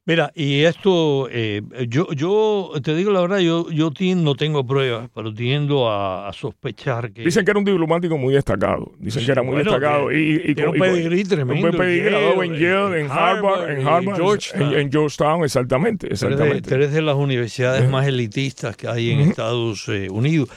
Mira, 0.07 0.31
y 0.33 0.61
esto, 0.61 1.27
eh, 1.29 1.61
yo, 1.89 2.07
yo 2.13 2.71
te 2.81 2.95
digo 2.95 3.11
la 3.11 3.19
verdad, 3.19 3.39
yo, 3.39 3.69
yo 3.69 3.91
no 4.15 4.35
tengo 4.35 4.65
pruebas, 4.65 5.09
pero 5.13 5.33
tiendo 5.33 5.89
a, 5.89 6.29
a 6.29 6.31
sospechar 6.33 7.11
que... 7.11 7.23
Dicen 7.25 7.43
que 7.43 7.51
era 7.51 7.59
un 7.59 7.65
diplomático 7.65 8.17
muy 8.17 8.33
destacado. 8.33 8.93
Dicen 8.99 9.25
que 9.25 9.31
era 9.33 9.43
muy 9.43 9.55
Bueno, 9.55 9.69
destacado. 9.71 10.07
que 10.07 10.17
Y, 10.17 10.53
y, 10.57 10.63
un 10.63 10.77
y- 10.77 10.79
pedigrí 10.79 11.21
Un 11.23 11.27
tremendo, 11.27 11.61
buen 11.67 11.77
pedigrí, 11.77 12.09
graduado 12.09 12.43
en 12.43 12.53
Yale, 12.53 12.99
en 13.01 13.05
en 13.07 13.11
Harvard, 13.11 13.69
en 13.69 13.85
Harvard, 13.87 14.15
Georgetown. 14.15 14.73
en, 14.73 14.79
en 14.79 14.91
Georgetown, 14.93 15.43
exactamente, 15.43 16.07
Tres 16.07 16.21
de, 16.21 16.27
exactamente. 16.27 16.69
tres 16.69 16.93
de 16.93 17.01
las 17.01 17.15
universidades 17.17 17.81
Ujú. 17.81 17.91
más 17.91 18.07
elitistas 18.07 18.77
que 18.77 18.87
hay 18.87 19.11
en. 19.11 19.19
Estados 19.19 19.89
eh, 19.89 20.07
Unidos. 20.09 20.47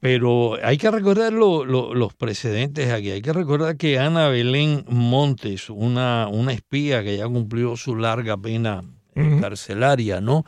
Pero 0.00 0.58
hay 0.64 0.78
que 0.78 0.90
recordar 0.90 1.32
lo- 1.32 1.64
lo- 1.64 1.94
los 1.94 2.12
precedentes 2.14 2.90
aquí. 2.92 3.10
Hay 3.12 3.22
que 3.22 3.32
recordar 3.32 3.76
que 3.76 4.00
Ana 4.00 4.28
Belén 4.28 4.84
Montes, 4.88 5.70
una, 5.70 6.26
una 6.28 6.52
espía 6.52 7.04
que 7.04 7.16
ya 7.16 7.26
cumplió 7.28 7.76
su 7.76 7.94
larga 7.94 8.36
pena 8.36 8.82
carcelaria, 9.40 10.20
¿no? 10.20 10.44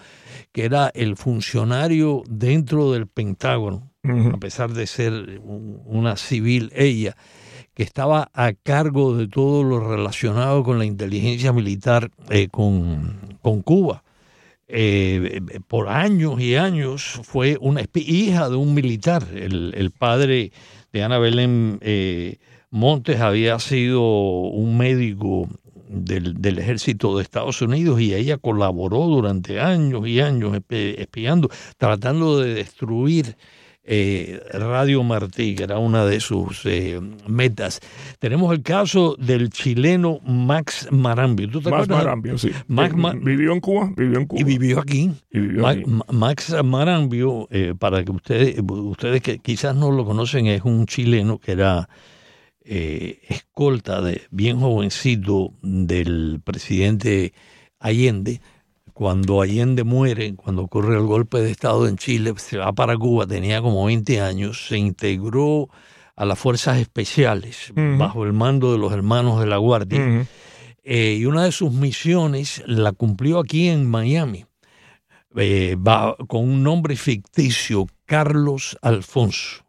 Que 0.52 0.64
era 0.64 0.90
el 0.94 1.16
funcionario 1.16 2.22
dentro 2.28 2.92
del 2.92 3.06
Pentágono, 3.06 3.90
a 4.02 4.36
pesar 4.38 4.72
de 4.72 4.86
ser 4.86 5.40
un- 5.42 5.80
una 5.84 6.16
civil 6.16 6.70
ella, 6.74 7.16
que 7.74 7.82
estaba 7.82 8.30
a 8.34 8.52
cargo 8.52 9.16
de 9.16 9.26
todo 9.28 9.64
lo 9.64 9.80
relacionado 9.80 10.62
con 10.62 10.78
la 10.78 10.84
inteligencia 10.84 11.52
militar 11.52 12.10
eh, 12.30 12.48
con, 12.50 13.36
con 13.42 13.62
Cuba. 13.62 14.02
Eh, 14.66 15.40
eh, 15.50 15.60
por 15.68 15.88
años 15.88 16.40
y 16.40 16.56
años 16.56 17.20
fue 17.24 17.58
una 17.60 17.82
hija 17.94 18.48
de 18.48 18.56
un 18.56 18.74
militar. 18.74 19.26
El, 19.34 19.74
el 19.76 19.90
padre 19.90 20.52
de 20.92 21.02
Ana 21.02 21.18
Belén 21.18 21.78
eh, 21.82 22.38
Montes 22.70 23.20
había 23.20 23.58
sido 23.58 24.02
un 24.02 24.76
médico 24.78 25.48
del, 25.94 26.34
del 26.40 26.58
ejército 26.58 27.16
de 27.16 27.22
Estados 27.22 27.60
Unidos 27.62 28.00
y 28.00 28.14
ella 28.14 28.36
colaboró 28.38 29.06
durante 29.06 29.60
años 29.60 30.06
y 30.06 30.20
años 30.20 30.52
espi- 30.52 30.94
espiando, 30.98 31.48
tratando 31.78 32.40
de 32.40 32.54
destruir 32.54 33.36
eh, 33.86 34.40
Radio 34.54 35.02
Martí, 35.02 35.54
que 35.54 35.64
era 35.64 35.78
una 35.78 36.06
de 36.06 36.18
sus 36.18 36.64
eh, 36.64 36.98
metas. 37.28 37.80
Tenemos 38.18 38.50
el 38.54 38.62
caso 38.62 39.14
del 39.18 39.50
chileno 39.50 40.20
Max 40.26 40.88
Marambio. 40.90 41.50
¿Tú 41.50 41.60
te 41.60 41.68
acuerdas? 41.68 41.98
Marambio, 41.98 42.38
sí. 42.38 42.50
Max 42.66 42.94
Eh, 42.96 43.18
vivió 43.22 43.52
en 43.52 43.60
Cuba, 43.60 43.90
vivió 43.94 44.18
en 44.20 44.26
Cuba. 44.26 44.40
Y 44.40 44.44
vivió 44.44 44.80
aquí. 44.80 45.10
Y 45.30 45.38
vivió 45.38 45.60
Ma- 45.62 45.70
aquí. 45.70 45.84
Ma- 45.86 46.06
Max 46.10 46.56
Marambio, 46.64 47.46
eh, 47.50 47.74
para 47.78 48.02
que 48.02 48.10
ustedes, 48.12 48.56
ustedes 48.66 49.20
que 49.20 49.38
quizás 49.40 49.76
no 49.76 49.90
lo 49.90 50.06
conocen, 50.06 50.46
es 50.46 50.62
un 50.62 50.86
chileno 50.86 51.36
que 51.38 51.52
era 51.52 51.86
eh, 52.64 53.20
escolta 53.28 54.00
de 54.00 54.22
bien 54.30 54.58
jovencito 54.58 55.52
del 55.62 56.40
presidente 56.42 57.32
Allende, 57.78 58.40
cuando 58.94 59.42
Allende 59.42 59.84
muere, 59.84 60.34
cuando 60.34 60.62
ocurre 60.62 60.96
el 60.96 61.02
golpe 61.02 61.38
de 61.40 61.50
Estado 61.50 61.86
en 61.88 61.96
Chile, 61.96 62.32
se 62.36 62.56
va 62.56 62.72
para 62.72 62.96
Cuba, 62.96 63.26
tenía 63.26 63.60
como 63.60 63.84
20 63.84 64.20
años, 64.20 64.66
se 64.68 64.78
integró 64.78 65.68
a 66.16 66.24
las 66.24 66.38
fuerzas 66.38 66.78
especiales 66.78 67.72
bajo 67.74 68.24
el 68.24 68.32
mando 68.32 68.72
de 68.72 68.78
los 68.78 68.92
hermanos 68.92 69.40
de 69.40 69.46
la 69.46 69.56
Guardia. 69.56 70.26
Eh, 70.84 71.16
y 71.18 71.24
una 71.24 71.44
de 71.44 71.52
sus 71.52 71.72
misiones 71.72 72.62
la 72.66 72.92
cumplió 72.92 73.40
aquí 73.40 73.68
en 73.68 73.90
Miami, 73.90 74.44
eh, 75.36 75.76
con 76.28 76.44
un 76.44 76.62
nombre 76.62 76.94
ficticio, 76.96 77.86
Carlos 78.06 78.78
Alfonso. 78.82 79.64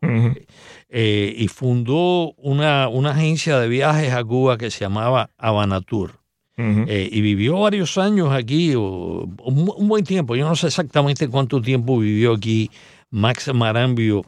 Eh, 0.98 1.36
y 1.38 1.50
fundó 1.50 2.32
una, 2.38 2.88
una, 2.88 3.12
agencia 3.12 3.60
de 3.60 3.68
viajes 3.68 4.14
a 4.14 4.24
Cuba 4.24 4.58
que 4.58 4.72
se 4.72 4.80
llamaba 4.80 5.30
Habanatur. 5.38 6.20
y 6.58 7.22
vivió 7.22 7.60
varios 7.60 7.98
años 7.98 8.32
aquí, 8.32 8.76
un, 8.76 9.36
un, 9.44 9.88
buen 9.90 10.06
tiempo. 10.06 10.38
Yo 10.38 10.48
no 10.48 10.56
sé 10.56 10.68
exactamente 10.68 11.28
cuánto 11.28 11.62
tiempo 11.62 12.00
vivió 12.00 12.34
aquí 12.34 12.72
Max 13.10 13.54
Marambio 13.54 14.24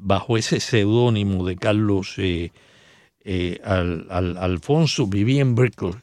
bajo 0.00 0.38
ese 0.38 0.60
seudónimo 0.60 1.44
de 1.44 1.56
Carlos 1.56 2.18
eh, 3.28 3.58
al, 3.64 4.06
Alfonso, 4.38 5.08
vivía 5.08 5.42
en 5.42 5.56
Brickell. 5.56 5.96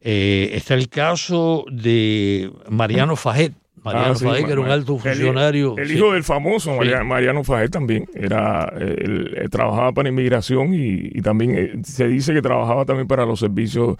Eh, 0.00 0.50
está 0.52 0.74
el 0.74 0.88
caso 0.88 1.64
de 1.72 2.52
Mariano 2.70 3.16
Fajet. 3.16 3.52
Mariano 3.82 4.14
ah, 4.14 4.36
que 4.44 4.52
era 4.52 4.60
un 4.60 4.70
alto 4.70 4.98
funcionario. 4.98 5.76
El, 5.76 5.90
hijo 5.90 6.12
del 6.12 6.22
famoso 6.22 6.76
Mariano 7.04 7.42
Fajet 7.42 7.70
también. 7.70 8.06
Era, 8.14 8.72
él, 8.78 9.48
trabajaba 9.50 9.92
para 9.92 10.08
inmigración 10.08 10.72
y, 10.72 11.20
también 11.20 11.54
eh, 11.56 11.72
se 11.84 12.06
dice 12.06 12.32
que 12.32 12.42
trabajaba 12.42 12.84
también 12.84 13.08
para 13.08 13.26
los 13.26 13.40
servicios 13.40 13.96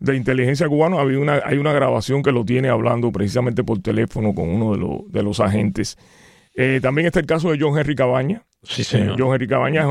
de 0.00 0.16
inteligencia 0.16 0.68
cubano. 0.68 0.98
Había 0.98 1.18
una, 1.18 1.40
hay 1.44 1.56
una 1.56 1.72
grabación 1.72 2.22
que 2.22 2.32
lo 2.32 2.44
tiene 2.44 2.68
hablando 2.68 3.10
precisamente 3.10 3.64
por 3.64 3.80
teléfono 3.80 4.34
con 4.34 4.50
uno 4.50 4.72
de, 4.72 4.78
los, 4.78 5.12
de 5.12 5.22
los 5.22 5.40
agentes. 5.40 5.96
también 6.82 7.06
está 7.06 7.20
el 7.20 7.26
caso 7.26 7.50
de 7.50 7.58
John 7.58 7.78
Henry 7.78 7.94
Cabaña. 7.94 8.42
Sí, 8.62 8.84
señor. 8.84 9.16
John 9.18 9.32
Henry 9.32 9.48
Cabaña. 9.48 9.86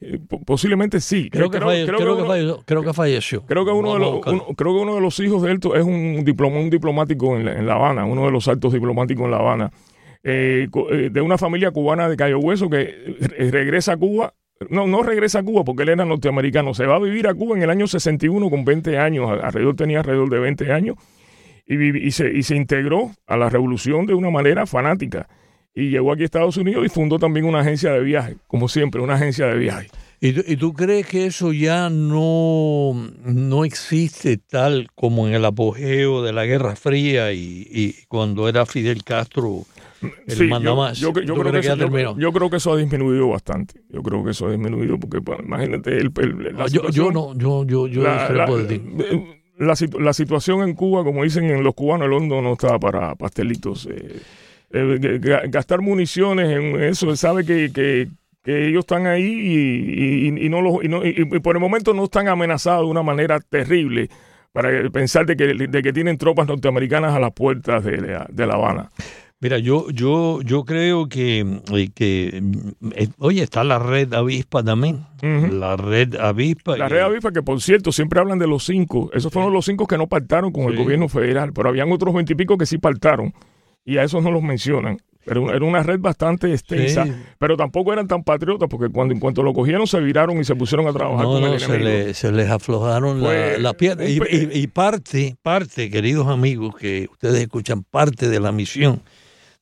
Eh, 0.00 0.18
posiblemente 0.46 1.00
sí. 1.00 1.28
Creo, 1.30 1.50
que, 1.50 1.60
falleció, 1.60 1.96
creo, 1.96 2.16
que, 2.82 2.94
falleció. 2.94 3.42
Creo 3.46 3.64
que 3.66 3.70
uno, 3.70 3.94
de 3.94 4.00
los, 4.00 4.20
creo 4.56 4.74
que 4.74 4.80
uno 4.80 4.94
de 4.94 5.00
los 5.00 5.20
hijos 5.20 5.42
de 5.42 5.52
él 5.52 5.60
es 5.74 5.84
un, 5.84 6.24
diploma, 6.24 6.58
un 6.58 6.70
diplomático 6.70 7.36
en 7.36 7.66
la, 7.66 7.74
Habana, 7.74 8.06
uno 8.06 8.24
de 8.24 8.30
los 8.30 8.48
altos 8.48 8.72
diplomáticos 8.72 9.26
en 9.26 9.30
La 9.30 9.36
Habana, 9.36 9.70
eh, 10.22 10.68
eh, 10.90 11.10
de 11.12 11.20
una 11.20 11.36
familia 11.36 11.70
cubana 11.70 12.08
de 12.08 12.16
Cayo 12.16 12.38
Hueso 12.38 12.70
que 12.70 13.16
regresa 13.50 13.92
a 13.92 13.96
Cuba. 13.96 14.34
No, 14.68 14.86
no 14.86 15.02
regresa 15.02 15.40
a 15.40 15.42
Cuba 15.42 15.64
porque 15.64 15.82
él 15.82 15.90
era 15.90 16.04
norteamericano. 16.04 16.74
Se 16.74 16.86
va 16.86 16.96
a 16.96 16.98
vivir 16.98 17.28
a 17.28 17.34
Cuba 17.34 17.56
en 17.56 17.62
el 17.62 17.70
año 17.70 17.86
61 17.86 18.50
con 18.50 18.64
20 18.64 18.98
años. 18.98 19.30
Alrededor 19.30 19.76
tenía 19.76 19.98
alrededor 20.00 20.28
de 20.30 20.38
20 20.38 20.72
años. 20.72 20.96
Y, 21.66 22.10
se, 22.10 22.32
y 22.32 22.42
se 22.42 22.56
integró 22.56 23.12
a 23.28 23.36
la 23.36 23.48
revolución 23.48 24.04
de 24.04 24.14
una 24.14 24.28
manera 24.28 24.66
fanática 24.66 25.28
y 25.74 25.90
llegó 25.90 26.12
aquí 26.12 26.22
a 26.22 26.24
Estados 26.24 26.56
Unidos 26.56 26.84
y 26.84 26.88
fundó 26.88 27.18
también 27.18 27.46
una 27.46 27.60
agencia 27.60 27.92
de 27.92 28.00
viaje, 28.00 28.36
como 28.46 28.68
siempre, 28.68 29.00
una 29.00 29.14
agencia 29.14 29.46
de 29.46 29.58
viaje. 29.58 29.88
¿Y 30.22 30.56
tú, 30.56 30.74
crees 30.74 31.06
que 31.06 31.24
eso 31.24 31.50
ya 31.50 31.88
no, 31.88 32.92
no 33.24 33.64
existe 33.64 34.36
tal 34.36 34.88
como 34.94 35.26
en 35.26 35.32
el 35.32 35.42
apogeo 35.46 36.22
de 36.22 36.34
la 36.34 36.44
Guerra 36.44 36.76
Fría 36.76 37.32
y, 37.32 37.94
cuando 38.06 38.46
era 38.46 38.66
Fidel 38.66 39.02
Castro 39.02 39.64
el 40.26 40.36
sí, 40.36 40.44
más? 40.44 40.98
Yo, 40.98 41.14
creo 41.14 41.24
que 41.24 41.60
eso, 41.60 41.74
yo, 42.18 42.32
creo 42.32 42.50
que 42.50 42.56
eso 42.56 42.72
ha 42.74 42.76
disminuido 42.76 43.28
bastante. 43.28 43.80
Yo 43.88 44.02
creo 44.02 44.22
que 44.22 44.32
eso 44.32 44.46
ha 44.46 44.50
disminuido 44.50 44.98
porque, 44.98 45.22
pues, 45.22 45.38
imagínate, 45.40 45.96
el, 45.96 46.12
la 46.54 46.66
yo, 46.66 47.10
no, 47.10 47.34
yo, 47.34 47.64
yo, 47.64 47.86
yo 47.86 48.02
la, 48.02 49.74
la, 49.98 50.12
situación 50.12 50.62
en 50.68 50.74
Cuba, 50.74 51.02
como 51.02 51.22
dicen 51.22 51.44
en 51.44 51.64
los 51.64 51.74
cubanos, 51.74 52.08
el 52.08 52.12
hondo 52.12 52.42
no 52.42 52.52
está 52.52 52.78
para 52.78 53.14
pastelitos. 53.14 53.88
Eh, 53.90 54.20
eh, 54.72 55.20
gastar 55.48 55.80
municiones 55.80 56.48
en 56.48 56.80
eso, 56.82 57.14
sabe 57.16 57.44
que, 57.44 57.72
que, 57.72 58.08
ellos 58.44 58.80
están 58.80 59.06
ahí 59.06 60.30
y, 60.40 60.48
no 60.48 60.62
los, 60.62 60.78
y, 60.82 61.24
por 61.40 61.56
el 61.56 61.60
momento 61.60 61.92
no 61.92 62.04
están 62.04 62.28
amenazados 62.28 62.86
de 62.86 62.90
una 62.90 63.02
manera 63.02 63.38
terrible 63.38 64.08
para 64.52 64.88
pensar 64.90 65.26
de 65.26 65.36
que, 65.36 65.46
de 65.46 65.82
que 65.82 65.92
tienen 65.92 66.18
tropas 66.18 66.48
norteamericanas 66.48 67.14
a 67.14 67.20
las 67.20 67.32
puertas 67.32 67.84
de, 67.84 68.18
de, 68.28 68.46
La 68.46 68.54
Habana. 68.54 68.90
Mira, 69.40 69.58
yo, 69.58 69.90
yo, 69.90 70.40
yo 70.42 70.64
creo 70.64 71.08
que, 71.08 71.40
eh, 71.72 71.90
que 71.94 72.42
eh, 72.94 73.08
oye, 73.18 73.42
está 73.42 73.62
la 73.62 73.78
red 73.78 74.12
avispa 74.14 74.62
también. 74.62 75.06
La 75.22 75.76
red 75.76 76.14
avispa. 76.14 76.76
La 76.76 76.88
red 76.88 77.00
avispa, 77.00 77.32
que 77.32 77.42
por 77.42 77.60
cierto, 77.60 77.92
siempre 77.92 78.20
hablan 78.20 78.38
de 78.38 78.46
los 78.46 78.64
cinco. 78.64 79.10
Esos 79.12 79.32
fueron 79.32 79.52
los 79.52 79.64
cinco 79.64 79.86
que 79.86 79.98
no 79.98 80.06
pactaron 80.08 80.52
con 80.52 80.64
el 80.64 80.76
gobierno 80.76 81.08
federal, 81.08 81.52
pero 81.52 81.68
habían 81.68 81.90
otros 81.92 82.14
veintipico 82.14 82.56
que 82.58 82.66
sí 82.66 82.78
pactaron 82.78 83.32
y 83.84 83.98
a 83.98 84.04
esos 84.04 84.22
no 84.22 84.30
los 84.30 84.42
mencionan. 84.42 84.98
Pero 85.24 85.54
era 85.54 85.64
una 85.64 85.82
red 85.82 86.00
bastante 86.00 86.50
extensa, 86.50 87.06
pero 87.38 87.56
tampoco 87.56 87.92
eran 87.92 88.08
tan 88.08 88.24
patriotas 88.24 88.68
porque 88.70 88.88
cuando 88.90 89.12
en 89.12 89.20
cuanto 89.20 89.42
lo 89.42 89.52
cogieron 89.52 89.86
se 89.86 90.00
viraron 90.00 90.38
y 90.40 90.44
se 90.44 90.56
pusieron 90.56 90.88
a 90.88 90.92
trabajar 90.92 91.26
con 91.26 91.44
el 91.44 91.60
se, 91.60 92.14
se, 92.14 92.32
les 92.32 92.50
aflojaron 92.50 93.22
la, 93.22 93.58
la 93.58 93.74
pierna. 93.74 94.04
Y, 94.06 94.66
parte, 94.68 95.36
parte, 95.42 95.90
queridos 95.90 96.26
amigos, 96.26 96.74
que 96.74 97.06
ustedes 97.12 97.42
escuchan, 97.42 97.84
parte 97.84 98.30
de 98.30 98.40
la 98.40 98.50
misión 98.50 99.02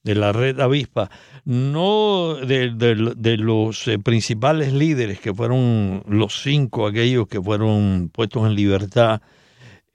de 0.04 0.14
la 0.14 0.32
red 0.32 0.58
avispa, 0.60 1.10
no 1.44 2.36
de, 2.36 2.70
de, 2.70 3.36
los 3.36 3.88
eh, 3.88 3.98
principales 3.98 4.72
líderes 4.72 5.20
que 5.20 5.34
fueron 5.34 6.02
los 6.06 6.40
cinco, 6.40 6.86
aquellos 6.86 7.26
que 7.26 7.42
fueron 7.42 8.10
puestos 8.12 8.46
en 8.46 8.54
libertad 8.54 9.20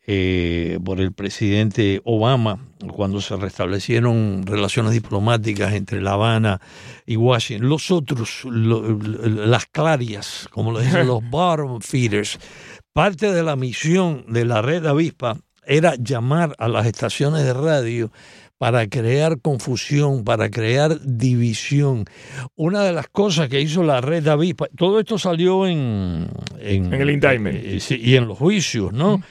eh, 0.05 0.79
por 0.83 0.99
el 0.99 1.13
presidente 1.13 2.01
Obama 2.03 2.59
cuando 2.93 3.21
se 3.21 3.37
restablecieron 3.37 4.43
relaciones 4.45 4.91
diplomáticas 4.91 5.73
entre 5.73 6.01
La 6.01 6.13
Habana 6.13 6.59
y 7.05 7.15
Washington. 7.15 7.69
Los 7.69 7.89
otros, 7.89 8.43
las 8.45 9.65
clarias, 9.67 10.49
como 10.51 10.73
lo 10.73 10.79
dicen 10.79 11.07
los 11.07 11.21
bottom 11.29 11.79
feeders, 11.79 12.37
parte 12.91 13.31
de 13.31 13.43
la 13.43 13.55
misión 13.55 14.25
de 14.27 14.43
la 14.43 14.61
red 14.61 14.85
avispa 14.85 15.37
era 15.65 15.95
llamar 15.95 16.53
a 16.57 16.67
las 16.67 16.85
estaciones 16.85 17.45
de 17.45 17.53
radio 17.53 18.11
para 18.57 18.87
crear 18.87 19.39
confusión, 19.41 20.23
para 20.23 20.49
crear 20.49 20.99
división. 21.01 22.05
Una 22.55 22.83
de 22.83 22.93
las 22.93 23.07
cosas 23.07 23.49
que 23.49 23.59
hizo 23.59 23.83
la 23.83 23.99
red 23.99 24.27
avispa, 24.27 24.67
todo 24.77 24.99
esto 24.99 25.17
salió 25.17 25.67
en... 25.67 26.29
En, 26.59 26.93
el 26.93 27.09
indictment. 27.09 27.57
Eh, 27.61 27.99
y 28.01 28.15
en 28.15 28.27
los 28.27 28.37
juicios, 28.37 28.93
¿no? 28.93 29.21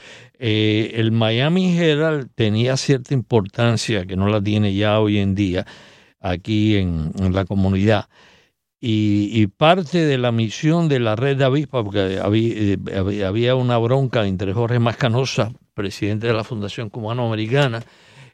Eh, 0.44 0.94
el 0.98 1.12
Miami 1.12 1.78
Herald 1.78 2.28
tenía 2.34 2.76
cierta 2.76 3.14
importancia 3.14 4.06
que 4.06 4.16
no 4.16 4.26
la 4.26 4.42
tiene 4.42 4.74
ya 4.74 4.98
hoy 4.98 5.18
en 5.18 5.36
día 5.36 5.64
aquí 6.18 6.74
en, 6.78 7.12
la 7.32 7.44
comunidad. 7.44 8.08
Y, 8.80 9.46
parte 9.46 10.04
de 10.04 10.18
la 10.18 10.32
misión 10.32 10.88
de 10.88 10.98
la 10.98 11.14
red 11.14 11.36
de 11.36 11.44
avispa, 11.44 11.84
porque 11.84 12.18
había, 12.20 12.54
eh, 12.56 13.24
había 13.24 13.54
una 13.54 13.78
bronca 13.78 14.26
entre 14.26 14.52
Jorge 14.52 14.80
Mascanosa, 14.80 15.52
presidente 15.74 16.26
de 16.26 16.32
la 16.32 16.42
Fundación 16.42 16.90
Cubano-Americana, 16.90 17.84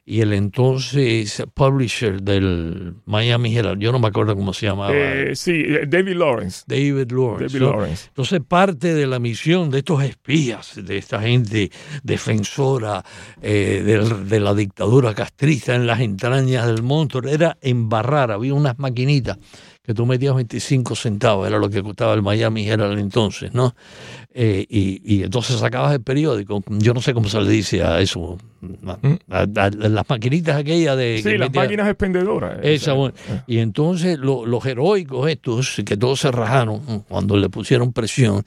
y 0.09 0.21
el 0.21 0.33
entonces 0.33 1.43
publisher 1.53 2.19
del 2.23 2.95
Miami 3.05 3.55
Herald, 3.55 3.79
yo 3.79 3.91
no 3.91 3.99
me 3.99 4.07
acuerdo 4.07 4.35
cómo 4.35 4.53
se 4.53 4.65
llamaba. 4.65 4.91
Eh, 4.91 5.35
sí, 5.35 5.63
eh, 5.67 5.85
David 5.87 6.15
Lawrence. 6.15 6.63
David 6.65 7.11
Lawrence. 7.11 8.07
Entonces 8.07 8.41
parte 8.41 8.95
de 8.95 9.05
la 9.05 9.19
misión 9.19 9.69
de 9.69 9.77
estos 9.77 10.01
espías, 10.01 10.83
de 10.83 10.97
esta 10.97 11.21
gente 11.21 11.69
defensora 12.01 13.05
eh, 13.43 13.83
de, 13.85 14.39
la 14.39 14.55
dictadura 14.55 15.13
castrista 15.13 15.75
en 15.75 15.85
las 15.85 15.99
entrañas 15.99 16.65
del 16.65 16.81
monstruo, 16.81 17.29
era 17.29 17.59
embarrar, 17.61 18.31
había 18.31 18.55
unas 18.55 18.79
maquinitas 18.79 19.37
que 19.83 19.93
tú 19.93 20.05
metías 20.05 20.35
25 20.35 20.95
centavos, 20.95 21.47
era 21.47 21.57
lo 21.57 21.69
que 21.69 21.81
costaba 21.81 22.13
el 22.13 22.21
Miami 22.21 22.67
Herald 22.67 22.99
entonces, 22.99 23.53
¿no? 23.53 23.75
Eh, 24.31 24.65
y, 24.69 25.23
entonces 25.23 25.57
sacabas 25.57 25.93
el 25.93 26.01
periódico, 26.01 26.61
yo 26.67 26.93
no 26.93 27.01
sé 27.01 27.13
cómo 27.13 27.27
se 27.27 27.41
le 27.41 27.49
dice 27.49 27.83
a 27.83 27.99
eso, 27.99 28.37
a, 28.87 29.47
las 29.71 30.09
maquinitas 30.09 30.57
aquellas 30.57 30.95
de... 30.97 31.21
Sí, 31.23 31.37
las 31.37 31.53
máquinas 31.53 31.87
expendedoras. 31.87 32.59
Esa, 32.61 32.93
y 33.47 33.57
entonces 33.57 34.19
los 34.19 34.65
heroicos 34.65 35.29
estos, 35.29 35.81
que 35.85 35.97
todos 35.97 36.19
se 36.19 36.31
rajaron 36.31 37.03
cuando 37.07 37.37
le 37.37 37.49
pusieron 37.49 37.91
presión, 37.91 38.43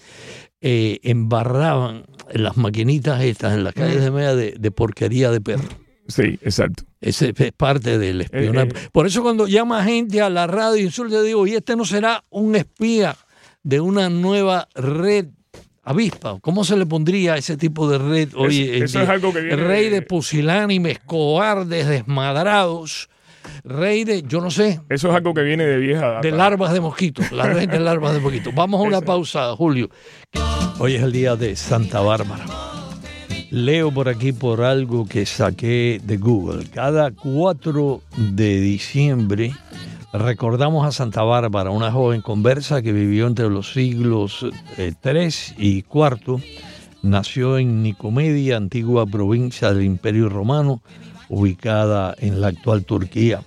eh, 0.61 1.01
embarraban 1.03 2.05
las 2.33 2.57
maquinitas 2.57 3.21
estas 3.23 3.55
en 3.55 3.65
las 3.65 3.75
calles 3.75 4.01
de 4.01 4.11
media 4.11 4.37
de 4.37 4.71
porquería 4.71 5.31
de 5.31 5.41
perro. 5.41 5.69
Sí, 6.09 6.39
exacto. 6.43 6.85
Ese 7.01 7.33
es 7.37 7.53
parte 7.53 7.99
del 7.99 8.23
espionaje. 8.23 8.69
Eh, 8.69 8.73
eh. 8.77 8.89
Por 8.93 9.07
eso 9.07 9.23
cuando 9.23 9.47
llama 9.47 9.85
gente 9.85 10.21
a 10.21 10.31
la 10.31 10.47
radio 10.47 10.89
y 10.89 11.11
le 11.11 11.23
digo, 11.23 11.47
¿y 11.47 11.55
este 11.55 11.77
no 11.77 11.85
será 11.85 12.23
un 12.31 12.57
espía 12.57 13.17
de 13.63 13.81
una 13.81 14.09
nueva 14.09 14.69
red 14.75 15.27
avispa? 15.83 16.39
¿Cómo 16.41 16.65
se 16.65 16.77
le 16.77 16.87
pondría 16.87 17.35
a 17.35 17.39
ese 17.39 17.57
tipo 17.57 17.89
de 17.89 17.99
red? 17.99 18.29
Oye, 18.37 18.85
eso 18.85 19.01
es 19.01 19.09
algo 19.09 19.33
que 19.33 19.41
viene 19.41 19.57
rey 19.57 19.89
de 19.89 20.03
pusilánimes, 20.03 20.99
cobardes, 21.01 21.89
desmadrados. 21.89 23.09
Rey 23.65 24.05
de, 24.05 24.23
yo 24.23 24.41
no 24.41 24.53
sé. 24.53 24.81
Eso 24.89 25.09
es 25.09 25.15
algo 25.15 25.35
que 25.35 25.43
viene 25.43 25.65
de 25.65 25.79
vieja. 25.79 26.21
De 26.21 26.31
larvas 26.31 26.73
de 26.73 26.81
mosquito, 26.81 27.23
la 27.33 27.45
red 27.45 27.69
de 27.69 27.81
larvas 27.81 28.15
de 28.15 28.21
mosquito. 28.21 28.53
Vamos 28.55 28.81
a 28.81 28.85
una 28.85 29.01
pausa, 29.01 29.55
Julio. 29.57 29.91
Hoy 30.79 30.95
es 30.95 31.03
el 31.03 31.11
día 31.11 31.35
de 31.35 31.57
Santa 31.57 32.01
Bárbara. 32.01 32.72
Leo 33.53 33.93
por 33.93 34.09
aquí 34.09 34.33
por 34.33 34.63
algo 34.63 35.05
que 35.05 35.27
saqué 35.27 36.01
de 36.03 36.17
Google. 36.17 36.65
Cada 36.71 37.11
4 37.11 38.01
de 38.17 38.61
diciembre 38.63 39.53
recordamos 40.15 40.87
a 40.87 40.91
Santa 40.91 41.23
Bárbara, 41.23 41.69
una 41.69 41.93
joven 41.93 42.23
conversa 42.23 42.81
que 42.81 42.95
vivió 42.95 43.27
entre 43.27 43.51
los 43.51 43.75
siglos 43.75 44.47
3 45.03 45.51
eh, 45.51 45.55
y 45.59 45.83
4. 45.83 46.41
Nació 47.03 47.59
en 47.59 47.83
Nicomedia, 47.83 48.57
antigua 48.57 49.05
provincia 49.05 49.71
del 49.75 49.85
Imperio 49.85 50.31
Romano, 50.31 50.81
ubicada 51.29 52.15
en 52.21 52.41
la 52.41 52.47
actual 52.47 52.87
Turquía. 52.87 53.43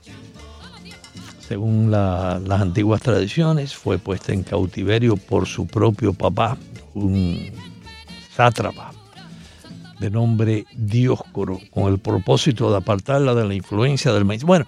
Según 1.40 1.90
las 1.90 2.62
antiguas 2.62 3.02
tradiciones, 3.02 3.74
fue 3.74 3.98
puesta 3.98 4.34
en 4.34 4.44
cautiverio 4.44 5.18
por 5.18 5.48
su 5.48 5.66
propio 5.66 6.14
papá, 6.14 6.60
un 6.94 7.50
sátrapa 8.36 8.95
de 10.00 10.10
nombre 10.10 10.66
Dioscoro, 10.76 11.60
con 11.72 11.92
el 11.92 12.00
propósito 12.00 12.72
de 12.72 12.78
apartarla 12.78 13.34
de 13.34 13.46
la 13.46 13.54
influencia 13.54 14.14
del 14.14 14.26
maíz. 14.26 14.44
Bueno, 14.44 14.66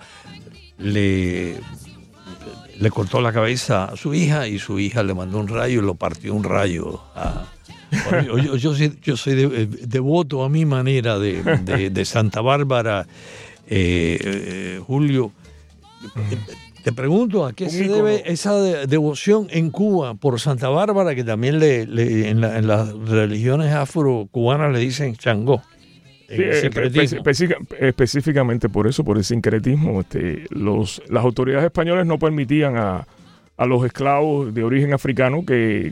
le, 0.77 1.57
le 2.79 2.89
cortó 2.91 3.21
la 3.21 3.33
cabeza 3.33 3.85
a 3.85 3.95
su 3.95 4.13
hija 4.13 4.47
y 4.47 4.59
su 4.59 4.79
hija 4.79 5.03
le 5.03 5.13
mandó 5.13 5.39
un 5.39 5.47
rayo 5.47 5.81
y 5.81 5.85
lo 5.85 5.95
partió 5.95 6.33
un 6.33 6.43
rayo 6.43 7.01
yo, 9.01 9.17
soy, 9.17 9.67
devoto 9.81 10.43
a 10.43 10.49
mi 10.49 10.65
manera 10.65 11.17
de, 11.19 12.05
Santa 12.05 12.41
Bárbara, 12.41 13.07
eh, 13.67 14.17
eh, 14.21 14.81
Julio. 14.85 15.31
Te 16.87 16.93
pregunto, 16.93 17.45
¿a 17.45 17.51
qué 17.51 17.69
se 17.69 17.85
debe 17.89 18.31
esa 18.31 18.55
devoción 18.87 19.47
en 19.49 19.71
Cuba 19.71 20.13
por 20.13 20.39
Santa 20.39 20.69
Bárbara, 20.69 21.15
que 21.15 21.25
también 21.25 21.59
le, 21.59 21.81
en, 22.29 22.39
las 22.39 22.93
religiones 22.93 23.73
afro-cubanas 23.73 24.71
le 24.71 24.79
dicen 24.79 25.13
Changó? 25.17 25.61
Eh, 26.29 26.71
específicamente 27.81 28.69
por 28.69 28.87
eso, 28.87 29.03
por 29.03 29.17
el 29.17 29.25
sincretismo. 29.25 29.99
Este, 29.99 30.45
los, 30.49 31.01
las 31.09 31.25
autoridades 31.25 31.65
españolas 31.65 32.07
no 32.07 32.17
permitían 32.19 32.77
a, 32.77 33.05
los 33.65 33.85
esclavos 33.85 34.53
de 34.53 34.63
origen 34.63 34.93
africano 34.93 35.45
que, 35.45 35.91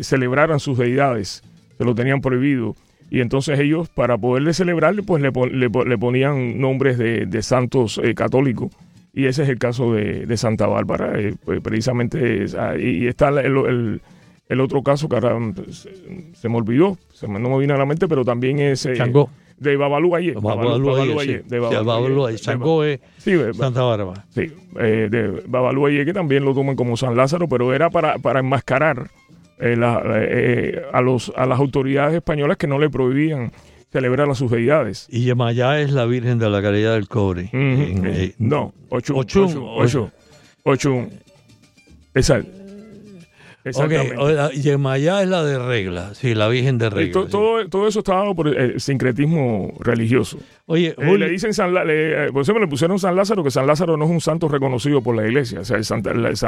celebraran 0.00 0.60
sus 0.60 0.78
deidades, 0.78 1.42
se 1.76 1.84
lo 1.84 1.94
tenían 1.94 2.22
prohibido. 2.22 2.74
Y 3.10 3.20
entonces 3.20 3.60
ellos, 3.60 3.90
para 3.90 4.16
poderle 4.16 4.54
celebrar, 4.54 4.94
pues 5.04 5.22
le, 5.22 5.98
ponían 5.98 6.58
nombres 6.58 6.96
de, 6.96 7.42
santos 7.42 8.00
eh, 8.02 8.14
católicos 8.14 8.70
y 9.12 9.26
ese 9.26 9.42
es 9.42 9.48
el 9.48 9.58
caso 9.58 9.92
de, 9.92 10.36
Santa 10.36 10.66
Bárbara, 10.66 11.18
eh, 11.18 11.34
pues, 11.44 11.60
precisamente, 11.60 12.46
y, 12.78 13.06
está 13.06 13.28
el, 13.28 14.00
otro 14.60 14.82
caso 14.82 15.08
que 15.08 15.16
ahora 15.16 15.38
pues, 15.54 15.88
se, 16.32 16.48
me 16.48 16.56
olvidó, 16.56 16.96
se 17.12 17.28
me, 17.28 17.38
no 17.38 17.50
me 17.50 17.58
vino 17.58 17.74
a 17.74 17.78
la 17.78 17.86
mente, 17.86 18.08
pero 18.08 18.24
también 18.24 18.58
es... 18.58 18.86
Eh, 18.86 18.94
De 19.58 19.76
Babalú 19.76 20.16
Ayer. 20.16 20.40
Babalú 20.40 21.20
Ayer. 21.20 21.44
De 21.44 21.58
Babalú 21.58 22.26
Ayer. 22.26 22.40
Chango 22.40 22.84
es 22.84 23.00
Santa 23.54 23.82
Bárbara. 23.82 24.24
Sí, 24.30 24.50
eh, 24.80 25.08
de 25.10 25.42
Babalú 25.46 25.86
Ayer, 25.86 26.06
que 26.06 26.14
también 26.14 26.44
lo 26.44 26.54
toman 26.54 26.74
como 26.74 26.96
San 26.96 27.14
Lázaro, 27.14 27.48
pero 27.48 27.74
era 27.74 27.90
para, 27.90 28.18
para 28.18 28.40
enmascarar 28.40 29.10
a, 29.60 31.00
los, 31.02 31.32
a 31.36 31.46
las 31.46 31.60
autoridades 31.60 32.14
españolas 32.14 32.56
que 32.56 32.66
no 32.66 32.78
le 32.78 32.88
prohibían 32.88 33.52
celebrar 33.92 34.28
a 34.30 34.34
sus 34.34 34.50
deidades. 34.50 35.06
Y 35.10 35.24
Yemayá 35.24 35.80
es 35.80 35.92
la 35.92 36.06
Virgen 36.06 36.38
de 36.38 36.48
la 36.48 36.62
Caridad 36.62 36.94
del 36.94 37.08
Cobre. 37.08 37.50
Eh, 37.52 38.34
no, 38.38 38.72
Ochun. 38.88 39.18
Ochun. 39.18 39.56
Ochun. 39.56 40.10
Ochun. 40.64 41.10
Exacto. 42.14 42.50
Exactamente. 43.64 44.16
Okay. 44.16 44.60
Yemayá 44.60 45.22
es 45.22 45.28
la 45.28 45.44
de 45.44 45.58
regla, 45.58 46.14
sí, 46.14 46.34
la 46.34 46.48
Virgen 46.48 46.78
de 46.78 46.90
regla. 46.90 47.26
todo, 47.28 47.68
todo, 47.68 47.86
eso 47.86 48.00
está 48.00 48.14
dado 48.16 48.34
por 48.34 48.48
el 48.48 48.80
sincretismo 48.80 49.74
religioso. 49.78 50.38
Oye, 50.66 50.94
eh, 50.96 51.18
le 51.18 51.28
dicen 51.28 51.52
San 51.52 51.74
le, 51.74 52.26
eh, 52.26 52.32
por 52.32 52.42
eso 52.42 52.54
me 52.54 52.60
le 52.60 52.68
pusieron 52.68 52.98
San 52.98 53.16
Lázaro, 53.16 53.42
que 53.42 53.50
San 53.50 53.66
Lázaro 53.66 53.96
no 53.96 54.04
es 54.04 54.10
un 54.10 54.20
santo 54.20 54.48
reconocido 54.48 55.02
por 55.02 55.16
la 55.16 55.26
iglesia. 55.26 55.60
O 55.60 55.64
sea, 55.64 55.76
el 55.76 55.84
San, 55.84 56.02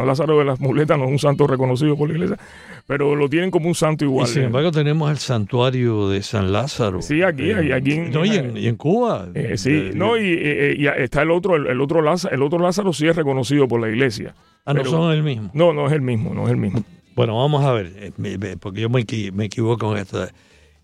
Lázaro 0.06 0.38
de 0.38 0.44
las 0.44 0.60
muletas 0.60 0.96
no 0.96 1.06
es 1.06 1.10
un 1.10 1.18
santo 1.18 1.48
reconocido 1.48 1.96
por 1.96 2.08
la 2.08 2.14
iglesia, 2.14 2.38
pero 2.86 3.16
lo 3.16 3.28
tienen 3.28 3.50
como 3.50 3.66
un 3.66 3.74
santo 3.74 4.04
igual. 4.04 4.28
Y 4.28 4.32
sin 4.32 4.42
embargo, 4.44 4.70
tenemos 4.70 5.10
el 5.10 5.18
santuario 5.18 6.08
de 6.08 6.22
San 6.22 6.52
Lázaro. 6.52 7.02
Sí, 7.02 7.22
aquí, 7.22 7.50
aquí 7.50 7.92
en, 7.92 8.12
no, 8.12 8.24
y, 8.24 8.66
en, 8.66 8.76
Cuba. 8.76 9.28
sí, 9.56 9.90
no, 9.94 10.16
y, 10.16 10.86
está 10.96 11.22
el 11.22 11.32
otro, 11.32 11.56
el, 11.56 11.80
otro 11.80 12.00
Lázaro, 12.00 12.34
el 12.34 12.42
otro 12.42 12.58
Lázaro 12.60 12.92
sí 12.92 13.08
es 13.08 13.16
reconocido 13.16 13.66
por 13.66 13.80
la 13.80 13.88
iglesia. 13.88 14.34
Ah, 14.64 14.74
no 14.74 14.84
son 14.84 15.12
el 15.12 15.24
mismo. 15.24 15.50
No, 15.54 15.72
no 15.72 15.86
es 15.88 15.92
el 15.92 16.02
mismo, 16.02 16.32
no 16.34 16.44
es 16.44 16.52
el 16.52 16.56
mismo. 16.56 16.84
Bueno, 17.16 17.36
vamos 17.36 17.64
a 17.64 17.72
ver, 17.72 17.92
eh, 17.96 18.56
porque 18.60 18.80
yo 18.80 18.88
me, 18.88 19.04
me 19.32 19.44
equivoco 19.44 19.86
con 19.88 19.98
esto. 19.98 20.26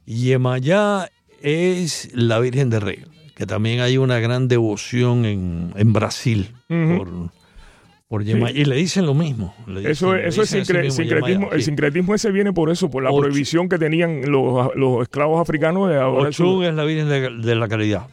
Yemayá 0.07 1.09
es 1.43 2.11
la 2.13 2.39
Virgen 2.41 2.71
de 2.71 2.81
Rey, 2.81 3.05
que 3.41 3.47
también 3.47 3.81
hay 3.81 3.97
una 3.97 4.21
gran 4.21 4.49
devoción 4.49 5.25
en, 5.25 5.73
en 5.75 5.95
Brasil 5.95 6.51
por, 6.69 7.09
por. 8.07 8.23
Y 8.23 8.65
le 8.67 8.77
dicen 8.77 9.07
lo 9.07 9.15
mismo. 9.15 9.55
eso, 9.83 10.15
eso 10.15 10.43
es 10.43 10.51
sincretismo. 10.51 11.51
El 11.51 11.63
sincretismo 11.63 12.15
ese 12.15 12.33
viene 12.33 12.53
por 12.53 12.69
eso, 12.69 12.91
por 12.91 13.03
la 13.03 13.09
prohibición 13.09 13.71
que 13.71 13.79
tenían 13.79 14.31
los, 14.31 14.77
los 14.77 15.01
esclavos 15.01 15.41
africanos. 15.41 15.89
De 15.89 15.99
Ochun 15.99 16.65
es 16.65 16.75
la 16.75 16.85
Virgen 16.85 17.09
de 17.41 17.55
la 17.55 17.67
Caridad. 17.67 18.09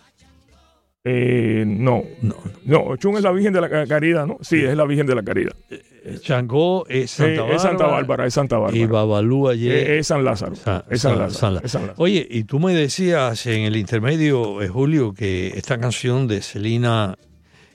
Eh, 1.09 1.63
no, 1.65 2.03
no, 2.21 2.35
no, 2.65 2.79
Ochun 2.81 3.15
es 3.15 3.23
la 3.23 3.31
Virgen 3.31 3.53
de 3.53 3.61
la 3.61 3.87
Caridad, 3.87 4.27
¿no? 4.27 4.39
Sí, 4.41 4.57
es 4.57 4.75
la 4.75 4.83
Virgen 4.83 5.07
de 5.07 5.15
la 5.15 5.23
Caridad. 5.23 5.53
Eh, 5.69 6.17
Changó 6.19 6.85
es 6.89 7.11
Santa, 7.11 7.43
Bárbara, 7.43 7.55
es 7.55 7.61
Santa 7.61 7.87
Bárbara, 7.87 8.25
es 8.25 8.33
Santa 8.33 8.57
Bárbara. 8.57 8.77
Y 8.77 8.85
Babalú 8.85 9.49
eh, 9.51 9.99
es, 9.99 10.07
San 10.07 10.25
Lázaro. 10.25 10.53
es 10.89 11.01
San, 11.01 11.17
Lázaro, 11.17 11.93
Oye, 11.95 12.27
y 12.29 12.43
tú 12.43 12.59
me 12.59 12.73
decías 12.73 13.45
en 13.45 13.61
el 13.61 13.77
intermedio, 13.77 14.57
Julio, 14.67 15.13
que 15.13 15.53
esta 15.55 15.77
canción 15.77 16.27
de 16.27 16.41
Celina 16.41 17.17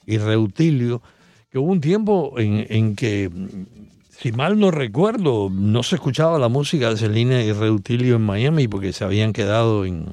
y 0.05 0.19
Reutilio, 0.19 1.01
que 1.49 1.57
hubo 1.57 1.71
un 1.71 1.81
tiempo 1.81 2.35
en, 2.37 2.67
en 2.69 2.95
que 2.95 3.31
si 4.17 4.31
mal 4.31 4.59
no 4.59 4.69
recuerdo, 4.69 5.49
no 5.51 5.81
se 5.81 5.95
escuchaba 5.95 6.37
la 6.37 6.47
música 6.47 6.89
de 6.89 6.97
Celina 6.97 7.41
y 7.41 7.51
Reutilio 7.51 8.17
en 8.17 8.21
Miami 8.21 8.67
porque 8.67 8.93
se 8.93 9.03
habían 9.03 9.33
quedado 9.33 9.85
en, 9.85 10.05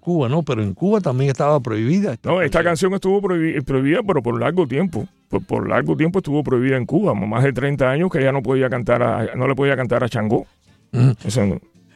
Cuba, 0.00 0.28
¿no? 0.28 0.42
Pero 0.42 0.62
en 0.62 0.74
Cuba 0.74 1.00
también 1.00 1.30
estaba 1.30 1.58
prohibida. 1.60 2.16
no, 2.22 2.40
esta 2.40 2.62
canción 2.62 2.94
estuvo 2.94 3.20
prohibida, 3.20 4.00
pero 4.06 4.22
por 4.22 4.40
largo 4.40 4.66
tiempo. 4.66 5.08
Por, 5.28 5.68
largo 5.68 5.96
tiempo 5.96 6.20
estuvo 6.20 6.44
prohibida 6.44 6.76
en 6.76 6.86
Cuba. 6.86 7.14
Más 7.14 7.42
de 7.42 7.52
30 7.52 7.90
años 7.90 8.10
que 8.10 8.22
ya 8.22 8.30
no 8.30 8.42
podía 8.42 8.70
cantar 8.70 9.36
no 9.36 9.48
le 9.48 9.54
podía 9.56 9.76
cantar 9.76 10.04
a 10.04 10.08
Changó. 10.08 10.46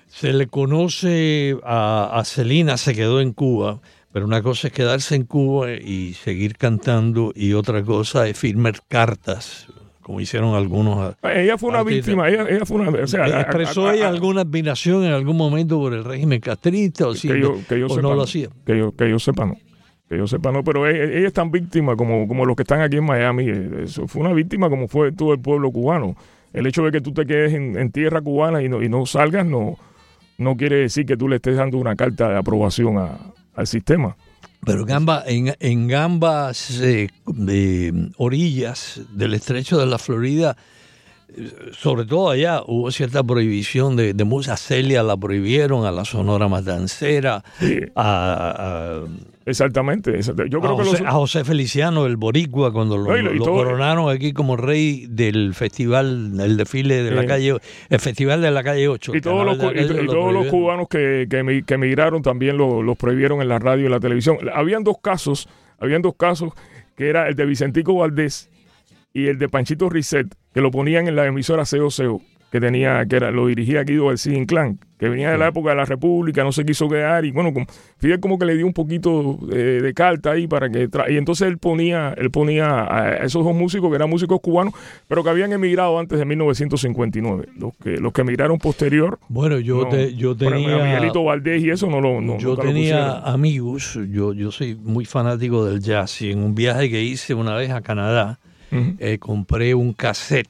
Se 0.09 0.33
le 0.33 0.49
conoce 0.49 1.57
a, 1.63 2.11
a 2.19 2.25
Celina, 2.25 2.77
se 2.77 2.95
quedó 2.95 3.21
en 3.21 3.33
Cuba. 3.33 3.81
Pero 4.13 4.27
una 4.27 4.43
cosa 4.43 4.69
es 4.69 4.73
quedarse 4.73 5.15
en 5.15 5.25
Cuba 5.25 5.71
y 5.73 6.15
seguir 6.15 6.57
cantando 6.57 7.33
y 7.37 7.53
otra 7.53 7.85
cosa 7.85 8.27
es 8.27 8.37
firmar 8.37 8.81
cartas 8.89 9.69
como 10.09 10.23
hicieron 10.23 10.55
algunos. 10.55 11.17
Ella 11.23 11.59
fue 11.59 11.69
una 11.69 11.83
víctima, 11.83 12.31
ella, 12.31 12.65
fue 12.65 12.79
una. 12.79 12.99
O 12.99 13.07
sea, 13.07 13.43
¿Expresó 13.43 13.93
ella 13.93 14.09
alguna 14.09 14.41
admiración 14.41 15.05
en 15.05 15.13
algún 15.13 15.37
momento 15.37 15.79
por 15.79 15.93
el 15.93 16.03
régimen 16.03 16.41
castrista 16.41 17.09
o, 17.09 17.15
si, 17.15 17.29
que 17.29 17.39
yo, 17.79 17.89
no 18.01 18.15
lo 18.15 18.23
hacía? 18.23 18.49
Que 18.65 18.79
yo, 18.79 18.97
que 18.97 19.11
yo 19.11 19.19
sepa, 19.19 19.45
no. 19.45 19.59
Que 20.09 20.17
yo 20.17 20.27
sepa, 20.27 20.51
no, 20.51 20.65
pero 20.65 20.89
ella, 20.89 21.27
es 21.27 21.35
tan 21.35 21.51
víctima 21.51 21.95
como, 21.95 22.27
como 22.27 22.47
los 22.47 22.57
que 22.57 22.63
están 22.63 22.81
aquí 22.81 22.97
en 22.97 23.05
Miami. 23.05 23.51
Eso 23.83 24.09
fue 24.09 24.23
una 24.23 24.33
víctima 24.33 24.71
como 24.71 24.89
fue 24.89 25.13
todo 25.13 25.35
el 25.35 25.41
pueblo 25.41 25.71
cubano. 25.71 26.17
El 26.55 26.67
hecho 26.67 26.83
de 26.85 26.91
que 26.91 27.03
tú 27.03 27.13
te 27.13 27.27
quedes 27.27 27.53
en, 27.53 27.93
tierra 27.93 28.23
cubana 28.23 28.63
y 28.63 28.71
no, 28.71 28.83
y 28.83 28.89
no 28.89 29.05
salgas 29.05 29.45
no, 29.45 29.77
no 30.39 30.57
quiere 30.57 30.77
decir 30.77 31.05
que 31.05 31.19
tú 31.19 31.29
le 31.29 31.37
estés 31.37 31.57
dando 31.57 31.77
una 31.77 31.95
carta 31.97 32.31
de 32.31 32.39
aprobación 32.39 32.97
al 32.97 33.67
sistema. 33.67 34.17
Pero 34.65 34.87
en, 35.27 35.55
en 35.61 35.95
ambas 35.95 36.81
eh, 36.81 37.09
orillas 38.17 39.01
del 39.13 39.35
estrecho 39.35 39.79
de 39.79 39.87
la 39.87 39.99
Florida, 39.99 40.57
sobre 41.73 42.05
todo 42.05 42.31
allá, 42.31 42.63
hubo 42.67 42.91
cierta 42.91 43.23
prohibición 43.23 43.97
de, 43.97 44.15
de 44.15 44.25
música. 44.25 44.57
Celia 44.57 45.03
la 45.03 45.17
prohibieron, 45.17 45.85
a 45.85 45.93
la 45.93 46.05
Sonora 46.05 46.49
Matancera, 46.49 47.45
a 47.97 49.03
Exactamente. 49.49 50.21
Yo 50.51 50.61
creo 50.61 50.79
a, 50.79 50.85
José, 50.85 51.05
a 51.07 51.13
José 51.13 51.43
Feliciano, 51.43 52.05
el 52.05 52.19
boricua, 52.19 52.71
cuando 52.71 52.99
lo, 52.99 53.07
coronaron 53.43 54.11
aquí 54.11 54.35
como 54.35 54.59
rey 54.59 55.07
del 55.09 55.55
festival, 55.55 56.39
el 56.39 56.59
desfile 56.59 57.03
de 57.03 57.11
la 57.13 57.25
calle, 57.25 57.57
el 57.89 57.99
festival 57.99 58.43
de 58.43 58.51
la 58.51 58.63
calle 58.63 58.89
8. 58.89 59.17
Y 59.17 59.21
todos, 59.23 59.47
los, 59.47 59.59
todos 59.59 60.35
los, 60.35 60.49
cubanos 60.49 60.89
que, 60.89 61.27
que, 61.31 61.75
emigraron 61.75 62.21
también 62.21 62.59
los 62.59 62.97
prohibieron 62.99 63.41
en 63.41 63.49
la 63.49 63.59
radio 63.59 63.87
y 63.87 63.89
la 63.89 64.01
televisión. 64.01 64.37
Habían 64.53 64.85
dos 64.85 64.97
casos, 65.01 65.49
habían 65.79 66.03
dos 66.03 66.15
casos, 66.15 66.53
que 66.95 67.09
era 67.09 67.27
el 67.27 67.35
de 67.35 67.47
Vicentico 67.47 67.95
Valdés 67.95 68.51
y 69.15 69.29
el 69.29 69.39
de 69.39 69.49
Panchito 69.49 69.89
Risset, 69.89 70.27
que 70.59 70.63
lo 70.63 70.73
ponían 70.73 71.07
en 71.07 71.15
la 71.15 71.25
emisora 71.25 71.65
Seo 71.65 71.89
que 72.51 72.61
tenía, 72.61 73.05
que 73.07 73.15
era, 73.17 73.31
lo 73.31 73.47
dirigía 73.47 73.83
Guido 73.85 74.07
García 74.07 74.35
Inclán, 74.37 74.79
que 74.99 75.09
venía 75.11 75.31
de 75.31 75.37
la 75.37 75.49
época 75.49 75.69
de 75.71 75.77
la 75.77 75.85
República, 75.85 76.43
no 76.43 76.51
se 76.51 76.65
quiso 76.65 76.89
quedar 76.89 77.25
y 77.27 77.31
bueno, 77.31 77.53
como, 77.53 77.67
Fidel 77.99 78.21
como 78.21 78.39
que 78.39 78.47
le 78.47 78.57
dio 78.57 78.67
un 78.67 78.73
poquito 78.73 79.39
de, 79.43 79.83
de 79.83 79.93
carta 79.95 80.31
ahí 80.33 80.47
para 80.49 80.71
que 80.71 80.89
y 81.11 81.17
entonces 81.19 81.47
él 81.47 81.59
ponía, 81.59 82.15
él 82.17 82.31
ponía 82.31 82.87
a 82.91 83.17
esos 83.19 83.45
dos 83.45 83.55
músicos 83.55 83.91
que 83.91 83.97
eran 83.97 84.09
músicos 84.09 84.41
cubanos, 84.41 84.73
pero 85.09 85.23
que 85.23 85.29
habían 85.29 85.53
emigrado 85.53 85.99
antes 85.99 86.19
de 86.19 86.25
1959, 86.25 87.49
los 87.59 87.77
que 87.77 87.99
los 87.99 88.13
que 88.15 88.23
emigraron 88.23 88.59
posterior. 88.59 89.19
Bueno, 89.29 89.59
yo 89.59 89.83
no, 89.83 89.89
te- 89.91 90.15
yo 90.15 90.35
tenía 90.35 90.79
Miguelito 90.87 91.23
Valdés 91.23 91.63
y 91.63 91.69
eso 91.71 91.89
no 91.91 92.01
lo 92.01 92.21
no, 92.23 92.39
yo 92.39 92.57
tenía 92.57 93.19
amigos, 93.19 93.99
yo, 94.11 94.33
yo 94.33 94.51
soy 94.53 94.75
muy 94.75 95.05
fanático 95.05 95.67
del 95.67 95.81
jazz 95.81 96.23
y 96.23 96.31
en 96.31 96.43
un 96.43 96.55
viaje 96.55 96.89
que 96.89 97.03
hice 97.03 97.35
una 97.35 97.55
vez 97.55 97.71
a 97.71 97.83
Canadá 97.83 98.39
Eh, 98.99 99.19
compré 99.19 99.75
un 99.75 99.93
cassette 99.93 100.49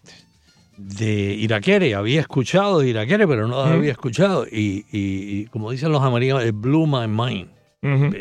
de 0.76 1.35
Iraquere, 1.35 1.94
había 1.94 2.20
escuchado 2.20 2.81
de 2.81 2.88
Iraquere, 2.90 3.26
pero 3.26 3.42
no 3.48 3.57
lo 3.57 3.62
había 3.74 3.90
escuchado 3.92 4.46
y, 4.46 4.85
y- 4.92 5.40
y 5.40 5.44
como 5.46 5.70
dicen 5.72 5.90
los 5.92 6.02
americanos, 6.02 6.44
it 6.46 6.54
blew 6.54 6.87
my 6.87 7.07
mind. 7.09 7.48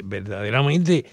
Verdaderamente 0.04 1.06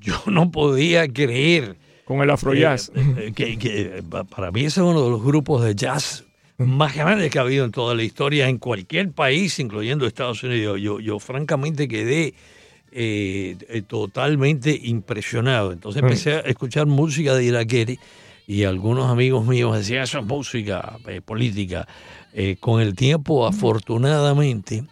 yo 0.00 0.14
no 0.26 0.50
podía 0.50 1.08
creer 1.08 1.76
Con 2.04 2.20
el 2.22 2.30
afro 2.30 2.54
jazz. 2.54 2.90
eh, 2.94 3.32
que, 3.34 3.56
que, 3.58 3.80
eh, 3.98 4.02
pa- 4.08 4.24
para 4.24 4.50
mí 4.50 4.60
ese 4.60 4.80
es 4.80 4.86
uno 4.86 5.02
de 5.04 5.10
los 5.10 5.22
grupos 5.22 5.64
de 5.64 5.74
jazz 5.74 6.24
más 6.58 6.94
grandes 6.94 7.30
que 7.32 7.38
ha 7.38 7.42
habido 7.42 7.64
en 7.64 7.72
toda 7.72 7.94
la 7.96 8.02
historia, 8.04 8.48
en 8.48 8.58
cualquier 8.58 9.10
país, 9.10 9.58
incluyendo 9.58 10.06
Estados 10.06 10.42
Unidos. 10.44 10.80
Yo, 10.80 11.00
yo 11.00 11.18
francamente 11.18 11.88
quedé 11.88 12.34
eh, 12.92 13.56
totalmente 13.88 14.78
impresionado. 14.84 15.72
Entonces 15.72 16.00
empecé 16.02 16.34
a 16.34 16.40
escuchar 16.40 16.86
música 16.86 17.34
de 17.34 17.44
Iraquere 17.44 17.98
y 18.46 18.64
algunos 18.64 19.10
amigos 19.10 19.46
míos 19.46 19.76
decían, 19.76 20.02
eso 20.02 20.18
es 20.18 20.24
música 20.26 20.96
eh, 21.08 21.20
política. 21.24 21.86
Eh, 22.32 22.56
con 22.58 22.80
el 22.80 22.94
tiempo, 22.94 23.46
afortunadamente, 23.46 24.84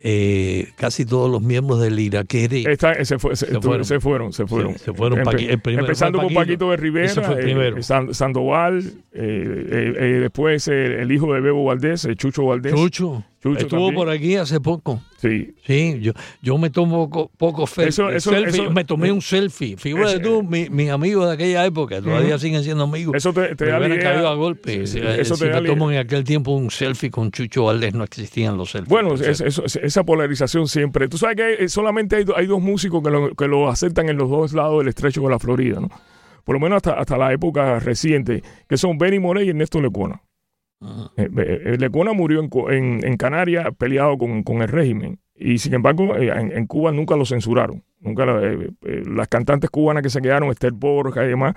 eh, 0.00 0.68
casi 0.76 1.06
todos 1.06 1.30
los 1.30 1.40
miembros 1.40 1.80
del 1.80 1.98
Iraquere... 1.98 2.70
Está- 2.70 3.02
se, 3.06 3.18
fue- 3.18 3.34
se- 3.36 3.46
Se 3.46 3.60
fueron. 3.60 3.84
se 3.86 4.00
fueron, 4.00 4.32
se 4.34 4.46
fueron. 4.46 4.78
Se- 4.78 4.92
fueron. 4.92 5.20
Paqui- 5.20 5.48
el 5.48 5.60
primero 5.60 5.84
empezando 5.86 6.18
fue 6.18 6.26
con 6.26 6.34
Paquito. 6.34 6.66
Paquito 6.66 6.70
de 6.72 6.76
Rivera, 6.76 7.06
Ese 7.06 7.22
fue 7.22 7.40
el 7.50 7.78
eh, 7.78 7.82
Sandoval, 8.12 8.92
eh, 9.14 10.18
después 10.20 10.68
el 10.68 11.10
hijo 11.10 11.32
de 11.32 11.40
Bebo 11.40 11.64
Valdés, 11.64 12.06
Chucho 12.16 12.44
Valdés. 12.44 12.74
Chucho, 12.74 13.24
Chucho 13.44 13.58
estuvo 13.60 13.78
también. 13.88 13.94
por 13.94 14.08
aquí 14.08 14.36
hace 14.36 14.58
poco. 14.58 15.00
Sí. 15.20 15.54
Sí, 15.66 15.98
yo, 16.00 16.12
yo 16.42 16.56
me 16.58 16.70
tomo 16.70 17.08
poco, 17.10 17.30
poco 17.36 17.64
Eso- 17.64 18.10
eso- 18.10 18.30
selfie, 18.30 18.62
eso- 18.62 18.70
me 18.70 18.84
tomé 18.84 19.12
un 19.12 19.20
selfie. 19.20 19.76
Fíjate 19.76 20.04
Ese- 20.14 20.18
tú, 20.20 20.42
mi- 20.42 20.68
mis 20.70 20.88
amigos 20.90 21.26
de 21.28 21.34
aquella 21.34 21.64
época, 21.66 22.00
todavía 22.00 22.38
siguen 22.38 22.64
siendo 22.64 22.84
amigos. 22.84 23.14
Eso 23.14 23.32
te, 23.34 23.54
te 23.54 23.66
me 23.66 23.70
da 23.70 23.78
la 23.78 23.86
hubieran 23.86 23.98
idea- 24.00 24.12
caído 24.14 24.28
a 24.28 24.34
golpe. 24.34 24.86
Sí, 24.86 24.94
sí, 24.94 24.98
Eh, 24.98 25.20
eso 25.20 25.36
si 25.36 25.44
te 25.44 25.50
me 25.60 25.60
tomo 25.68 25.90
idea- 25.90 26.00
en 26.00 26.06
aquel 26.06 26.24
tiempo 26.24 26.52
un 26.52 26.70
selfie 26.70 27.10
con 27.10 27.30
Chucho 27.30 27.64
Valdés, 27.64 27.92
no 27.94 28.02
existían 28.02 28.56
los 28.56 28.70
selfies. 28.70 28.88
Bueno, 28.88 29.14
es- 29.14 29.40
esa 29.40 30.04
polarización 30.04 30.66
siempre. 30.66 31.06
Tú 31.08 31.18
sabes 31.18 31.36
que 31.36 31.42
hay- 31.42 31.68
solamente 31.68 32.16
hay, 32.16 32.24
hay 32.36 32.46
dos 32.46 32.62
músicos 32.62 33.02
que 33.02 33.10
lo, 33.10 33.34
que 33.34 33.46
lo 33.46 33.68
aceptan 33.68 34.08
en 34.08 34.16
los 34.16 34.30
dos 34.30 34.54
lados 34.54 34.78
del 34.78 34.88
estrecho 34.88 35.20
de 35.20 35.28
la 35.30 35.38
Florida, 35.38 35.80
¿no? 35.80 35.90
Por 36.44 36.54
lo 36.54 36.60
menos 36.60 36.76
hasta, 36.76 36.92
hasta 37.00 37.16
la 37.16 37.32
época 37.32 37.78
reciente, 37.78 38.42
que 38.68 38.76
son 38.76 38.98
Benny 38.98 39.18
Morey 39.18 39.46
y 39.46 39.50
Ernesto 39.50 39.80
Lecuona. 39.80 40.20
Eh, 41.16 41.28
eh, 41.36 41.76
Lecuona 41.78 42.12
murió 42.12 42.40
en, 42.70 43.04
en, 43.04 43.16
Canarias 43.16 43.68
peleado 43.78 44.18
con, 44.18 44.42
con 44.42 44.62
el 44.62 44.68
régimen. 44.68 45.18
Y 45.36 45.58
sin 45.58 45.74
embargo, 45.74 46.16
eh, 46.16 46.30
en, 46.30 46.66
Cuba 46.66 46.92
nunca 46.92 47.16
lo 47.16 47.24
censuraron. 47.24 47.82
Nunca 48.00 48.26
la- 48.26 48.56
las 48.82 49.28
cantantes 49.28 49.70
cubanas 49.70 50.02
que 50.02 50.10
se 50.10 50.20
quedaron, 50.20 50.50
Esther 50.50 50.72
Borja 50.72 51.24
y 51.24 51.28
demás, 51.28 51.54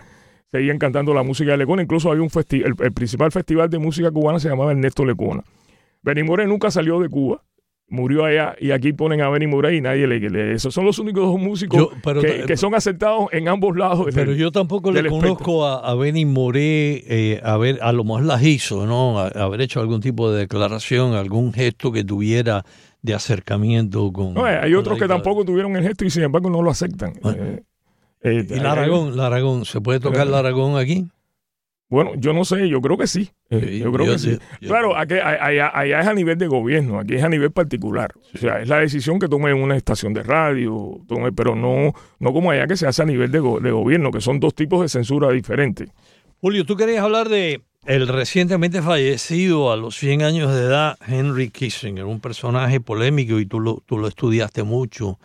seguían 0.49 0.79
cantando 0.79 1.13
la 1.13 1.23
música 1.23 1.51
de 1.51 1.57
Lecuona. 1.57 1.83
Incluso 1.83 2.09
había 2.09 2.23
un 2.23 2.29
festival, 2.29 2.73
el, 2.79 2.93
principal 2.93 3.31
festival 3.31 3.69
de 3.69 3.79
música 3.79 4.09
cubana 4.11 4.39
se 4.39 4.49
llamaba 4.49 4.71
Ernesto 4.71 5.05
Lecuona. 5.05 5.43
Benny 6.01 6.23
Morey 6.23 6.47
nunca 6.47 6.71
salió 6.71 6.99
de 6.99 7.09
Cuba. 7.09 7.43
Murió 7.89 8.25
allá 8.25 8.53
y 8.59 8.71
aquí 8.71 8.91
ponen 8.91 9.21
a 9.21 9.29
Benny 9.29 9.47
Morey 9.47 9.77
y 9.77 9.81
nadie 9.81 10.07
le... 10.07 10.19
le- 10.19 10.51
esos 10.53 10.73
son 10.73 10.83
los 10.85 10.99
únicos 10.99 11.23
dos 11.25 11.39
músicos 11.39 11.79
Yo- 11.79 11.91
pero- 12.03 12.21
que, 12.21 12.43
que 12.45 12.57
son 12.57 12.75
aceptados 12.75 13.27
en 13.31 13.47
ambos 13.47 13.77
lados. 13.77 14.07
Pero 14.13 14.31
del- 14.31 14.39
yo 14.39 14.51
tampoco 14.51 14.91
le 14.91 14.99
espectro. 14.99 15.21
conozco 15.21 15.65
a, 15.65 15.89
a 15.89 15.95
Benny 15.95 16.25
Moré, 16.25 17.03
eh, 17.07 17.39
a 17.43 17.55
ver, 17.55 17.79
a 17.81 17.93
lo 17.93 18.03
mejor 18.03 18.23
las 18.25 18.43
hizo, 18.43 18.85
¿no? 18.85 19.19
A- 19.19 19.27
haber 19.29 19.61
hecho 19.61 19.79
algún 19.79 20.01
tipo 20.01 20.29
de 20.31 20.39
declaración, 20.39 21.13
algún 21.13 21.53
gesto 21.53 21.93
que 21.93 22.03
tuviera 22.03 22.65
de 23.01 23.13
acercamiento 23.13 24.11
con. 24.11 24.33
No, 24.33 24.43
hay 24.43 24.71
con 24.71 24.79
otros 24.81 24.99
que 24.99 25.07
tampoco 25.07 25.45
tuvieron 25.45 25.73
el 25.77 25.83
gesto 25.83 26.03
y 26.03 26.09
sin 26.09 26.23
embargo 26.23 26.49
no 26.49 26.61
lo 26.61 26.71
aceptan. 26.71 27.13
Bueno. 27.21 27.41
Eh, 27.41 27.63
eh, 28.23 28.45
¿Y 28.49 28.59
la 28.59 28.73
Aragón? 28.73 29.15
¿La 29.15 29.27
Aragón? 29.27 29.63
¿Se 29.63 29.79
puede 29.79 30.01
tocar 30.01 30.27
la 30.27 30.39
Aragón 30.39 30.77
aquí? 30.77 31.05
Bueno, 31.89 32.11
yo 32.17 32.33
no 32.33 32.43
sé, 32.43 32.67
yo 32.67 32.81
creo 32.81 32.97
que 32.97 33.07
sí. 33.07 33.29
Eh, 33.49 33.65
Sí, 33.69 33.79
yo 33.79 33.91
creo 33.93 34.05
yo 34.07 34.11
que 34.13 34.19
sí. 34.19 34.37
yo- 34.59 34.67
claro, 34.67 34.97
aquí- 34.97 35.13
allá, 35.15 35.71
allá 35.73 36.01
es 36.01 36.07
a 36.07 36.13
nivel 36.13 36.37
de 36.37 36.47
gobierno, 36.47 36.99
aquí 36.99 37.15
es 37.15 37.23
a 37.23 37.29
nivel 37.29 37.51
particular. 37.51 38.11
O 38.35 38.37
sea, 38.37 38.61
es 38.61 38.67
la 38.67 38.79
decisión 38.79 39.19
que 39.19 39.29
tome 39.29 39.53
una 39.53 39.77
estación 39.77 40.13
de 40.13 40.23
radio, 40.23 40.99
tome, 41.07 41.31
pero 41.31 41.55
no, 41.55 41.93
no 42.19 42.33
como 42.33 42.51
allá 42.51 42.67
que 42.67 42.75
se 42.75 42.87
hace 42.87 43.03
a 43.03 43.05
nivel 43.05 43.31
de, 43.31 43.39
go- 43.39 43.61
de 43.61 43.71
gobierno, 43.71 44.11
que 44.11 44.19
son 44.19 44.39
dos 44.41 44.53
tipos 44.53 44.81
de 44.81 44.89
censura 44.89 45.31
diferentes. 45.31 45.89
Julio, 46.41 46.65
tú 46.65 46.75
querías 46.75 47.03
hablar 47.03 47.29
de 47.29 47.61
el 47.85 48.09
recientemente 48.09 48.81
fallecido 48.81 49.71
a 49.71 49.77
los 49.77 49.95
100 49.95 50.21
años 50.23 50.53
de 50.53 50.63
edad, 50.63 50.97
Henry 51.07 51.49
Kissinger, 51.49 52.03
un 52.03 52.19
personaje 52.19 52.81
polémico 52.81 53.39
y 53.39 53.45
tú 53.45 53.61
lo, 53.61 53.81
tú 53.85 53.97
lo 53.97 54.09
estudiaste 54.09 54.63
mucho, 54.63 55.19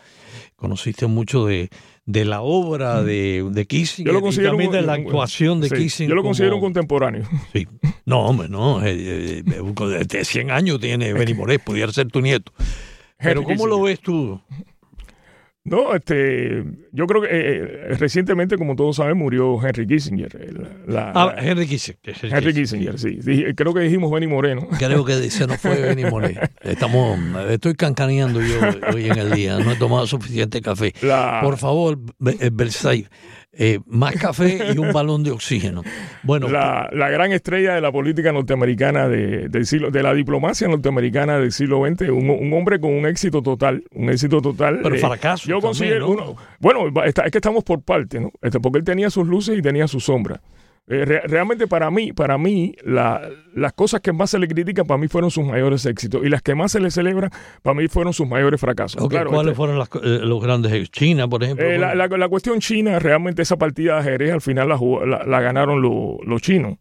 conociste 0.54 1.06
mucho 1.08 1.44
de, 1.46 1.70
de 2.04 2.24
la 2.24 2.40
obra 2.42 3.02
de, 3.02 3.48
de 3.52 3.66
Kissinger 3.66 4.12
Yo 4.12 4.20
lo 4.20 4.28
y 4.28 4.36
también 4.36 4.70
un- 4.70 4.76
de 4.76 4.82
la 4.82 4.94
un- 4.94 5.00
actuación 5.06 5.60
de 5.60 5.68
sí, 5.68 5.74
Kissinger. 5.76 6.08
Yo 6.10 6.14
lo 6.16 6.22
considero 6.22 6.54
un 6.56 6.60
como- 6.60 6.66
contemporáneo. 6.72 7.28
Sí. 7.52 7.68
No, 8.04 8.20
hombre, 8.26 8.48
no. 8.48 8.84
eh, 8.84 8.92
eh, 8.92 9.42
eh, 9.46 10.04
de 10.06 10.24
100 10.24 10.50
años 10.50 10.80
tiene 10.80 11.12
Benny 11.12 11.34
Moré, 11.34 11.58
pudiera 11.58 11.92
ser 11.92 12.08
tu 12.08 12.20
nieto. 12.20 12.52
Pero 13.18 13.44
¿cómo 13.44 13.66
lo 13.68 13.80
ves 13.80 14.00
tú? 14.00 14.40
No, 15.64 15.94
este, 15.94 16.64
yo 16.90 17.06
creo 17.06 17.22
que 17.22 17.28
eh, 17.28 17.32
eh, 17.90 17.94
recientemente, 17.96 18.58
como 18.58 18.74
todos 18.74 18.96
saben, 18.96 19.16
murió 19.16 19.64
Henry 19.64 19.86
Kissinger. 19.86 20.36
La, 20.88 21.12
Ah, 21.14 21.34
la- 21.36 21.42
Henry 21.48 21.68
Kissinger. 21.68 22.00
Henry 22.20 22.52
Kissinger, 22.52 22.98
sí. 22.98 23.20
Dije- 23.22 23.54
creo 23.54 23.72
que 23.72 23.78
dijimos 23.80 24.10
Benny 24.10 24.26
Moreno. 24.26 24.66
Creo 24.76 25.04
que 25.04 25.12
se 25.30 25.46
nos 25.46 25.58
fue 25.60 25.80
Benny 25.80 26.04
Moré. 26.04 26.36
Estamos, 26.62 27.16
estoy 27.48 27.74
cancaneando 27.74 28.40
yo 28.42 28.58
hoy 28.92 29.06
en 29.06 29.18
el 29.18 29.30
día. 29.30 29.58
No 29.60 29.70
he 29.70 29.76
tomado 29.76 30.04
suficiente 30.08 30.60
café. 30.60 30.92
La, 31.00 31.38
Por 31.44 31.56
favor, 31.58 31.96
eh, 32.40 32.50
Versailles, 32.52 33.08
eh, 33.54 33.80
más 33.86 34.14
café 34.16 34.72
y 34.74 34.78
un 34.78 34.92
balón 34.92 35.22
de 35.24 35.30
oxígeno. 35.30 35.82
Bueno, 36.22 36.48
la, 36.48 36.88
la 36.92 37.10
gran 37.10 37.32
estrella 37.32 37.74
de 37.74 37.80
la 37.80 37.92
política 37.92 38.32
norteamericana 38.32 39.08
de, 39.08 39.48
del 39.48 39.66
siglo, 39.66 39.90
de 39.90 40.02
la 40.02 40.14
diplomacia 40.14 40.68
norteamericana 40.68 41.38
del 41.38 41.52
siglo 41.52 41.84
XX, 41.86 42.08
un, 42.10 42.30
un 42.30 42.52
hombre 42.54 42.80
con 42.80 42.92
un 42.92 43.04
éxito 43.06 43.42
total, 43.42 43.84
un 43.94 44.08
éxito 44.10 44.40
total. 44.40 44.80
Pero 44.82 44.94
eh, 44.94 44.98
fracaso 44.98 45.46
Yo 45.48 45.56
también, 45.56 45.68
considero 45.68 46.06
¿no? 46.06 46.12
uno, 46.12 46.36
bueno, 46.60 47.02
está- 47.04 47.24
es 47.24 47.30
que 47.32 47.38
estamos 47.38 47.62
por 47.64 47.82
parte, 47.82 48.20
¿no? 48.20 48.30
Este, 48.40 48.58
porque 48.60 48.78
él 48.78 48.84
tenía 48.84 49.10
sus 49.10 49.26
luces 49.28 49.58
y 49.58 49.62
tenía 49.62 49.86
sus 49.86 50.04
sombras. 50.04 50.40
Eh, 50.88 51.04
re- 51.04 51.20
realmente 51.26 51.68
para 51.68 51.90
mí, 51.92 52.12
para 52.12 52.36
mí, 52.38 52.74
la- 52.84 53.28
las 53.54 53.72
cosas 53.72 54.00
que 54.00 54.12
más 54.12 54.30
se 54.30 54.38
le 54.40 54.48
critican 54.48 54.84
para 54.84 54.98
mí 54.98 55.06
fueron 55.06 55.30
sus 55.30 55.44
mayores 55.46 55.86
éxitos 55.86 56.22
y 56.24 56.28
las 56.28 56.42
que 56.42 56.56
más 56.56 56.72
se 56.72 56.80
le 56.80 56.90
celebran 56.90 57.30
para 57.62 57.74
mí 57.74 57.86
fueron 57.86 58.12
sus 58.12 58.26
mayores 58.28 58.60
fracasos. 58.60 59.06
Claro, 59.08 59.30
¿cuáles 59.30 59.52
este- 59.52 59.56
fueron 59.56 59.78
las 59.78 59.88
eh, 60.02 60.18
los 60.24 60.42
grandes 60.42 60.72
éxitos? 60.72 60.90
China, 60.98 61.28
por 61.28 61.44
ejemplo. 61.44 61.64
eh, 61.64 61.78
la, 61.78 61.94
la- 61.94 62.08
la 62.08 62.28
cuestión 62.28 62.58
china, 62.58 62.98
realmente 62.98 63.42
esa 63.42 63.56
partida 63.56 63.94
de 63.94 64.00
ajedrez 64.00 64.32
al 64.32 64.40
final 64.40 64.68
la, 64.68 64.76
jugó- 64.76 65.06
la- 65.06 65.24
la 65.24 65.40
ganaron 65.40 65.80
lo- 65.80 66.18
los 66.26 66.42
chinos. 66.42 66.78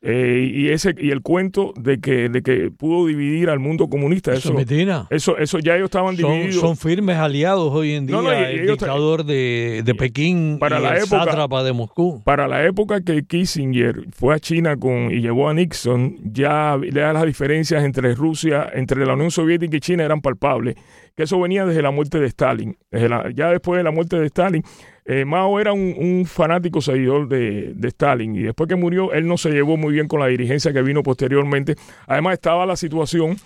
Eh, 0.00 0.48
y 0.54 0.68
ese 0.68 0.94
y 0.96 1.10
el 1.10 1.22
cuento 1.22 1.72
de 1.76 1.98
que, 1.98 2.28
de 2.28 2.40
que 2.42 2.70
pudo 2.70 3.06
dividir 3.08 3.50
al 3.50 3.58
mundo 3.58 3.88
comunista, 3.88 4.32
Eso 4.32 4.56
eso, 4.56 5.06
eso, 5.10 5.38
eso 5.38 5.58
ya 5.58 5.74
ellos 5.74 5.86
estaban 5.86 6.16
Son, 6.16 6.30
divididos. 6.32 6.60
son 6.60 6.76
firmes 6.76 7.16
aliados 7.16 7.72
hoy 7.74 7.94
en 7.94 8.06
día. 8.06 8.14
No, 8.14 8.22
no, 8.22 8.32
el 8.32 8.64
dictador 8.68 9.24
de, 9.24 9.82
de 9.84 9.94
Pekín 9.96 10.58
Para 10.60 10.78
y 10.78 10.82
la 10.84 10.90
el 10.96 10.98
época- 10.98 11.24
sátrapa 11.24 11.64
de 11.64 11.72
Moscú. 11.72 12.22
Para 12.24 12.46
la 12.46 12.64
época 12.64 13.00
que 13.00 13.24
Kissinger 13.24 14.04
fue 14.12 14.36
a 14.36 14.38
China 14.38 14.76
con, 14.76 15.10
y 15.10 15.20
llevó 15.20 15.48
a 15.48 15.54
Nixon, 15.54 16.16
ya, 16.32 16.78
ya 16.92 17.12
las 17.12 17.26
diferencias 17.26 17.82
entre 17.82 18.14
Rusia, 18.14 18.70
entre 18.72 19.04
la 19.04 19.14
Unión 19.14 19.32
Soviética 19.32 19.76
y 19.76 19.80
China 19.80 20.04
eran 20.04 20.20
palpables. 20.20 20.76
Que 21.16 21.24
eso 21.24 21.40
venía 21.40 21.66
desde 21.66 21.82
la 21.82 21.90
muerte 21.90 22.20
de 22.20 22.26
Stalin. 22.28 22.76
Desde 22.92 23.08
la- 23.08 23.32
ya 23.34 23.50
después 23.50 23.78
de 23.78 23.82
la 23.82 23.90
muerte 23.90 24.16
de 24.20 24.26
Stalin, 24.26 24.62
eh, 25.08 25.24
Mao 25.24 25.58
era 25.58 25.72
un, 25.72 25.94
un 25.96 26.26
fanático 26.26 26.80
seguidor 26.82 27.28
de, 27.28 27.72
de 27.74 27.88
Stalin. 27.88 28.36
Y 28.36 28.42
después 28.42 28.68
que 28.68 28.76
murió, 28.76 29.12
él 29.12 29.26
no 29.26 29.38
se 29.38 29.50
llevó 29.50 29.76
muy 29.76 29.92
bien 29.92 30.06
con 30.06 30.20
la 30.20 30.26
dirigencia 30.26 30.72
que 30.72 30.82
vino 30.82 31.02
posteriormente. 31.02 31.74
Además, 32.06 32.34
estaba 32.34 32.66
la 32.66 32.76
situación 32.76 33.36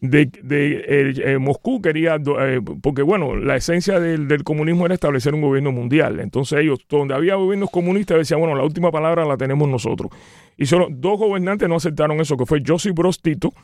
de, 0.00 0.28
de 0.42 1.14
eh, 1.24 1.38
Moscú 1.38 1.80
quería, 1.80 2.16
eh, 2.16 2.60
porque 2.82 3.02
bueno, 3.02 3.36
la 3.36 3.54
esencia 3.54 4.00
del, 4.00 4.26
del 4.26 4.42
comunismo 4.42 4.84
era 4.84 4.94
establecer 4.96 5.32
un 5.32 5.42
gobierno 5.42 5.70
mundial. 5.70 6.18
Entonces 6.18 6.58
ellos, 6.58 6.80
donde 6.88 7.14
había 7.14 7.36
gobiernos 7.36 7.70
comunistas, 7.70 8.18
decían, 8.18 8.40
bueno, 8.40 8.56
la 8.56 8.64
última 8.64 8.90
palabra 8.90 9.24
la 9.24 9.36
tenemos 9.36 9.68
nosotros. 9.68 10.10
Y 10.56 10.66
solo 10.66 10.88
dos 10.90 11.20
gobernantes 11.20 11.68
no 11.68 11.76
aceptaron 11.76 12.20
eso, 12.20 12.36
que 12.36 12.46
fue 12.46 12.62
Joseph 12.66 12.94
Broz 12.94 13.22
Tito 13.22 13.54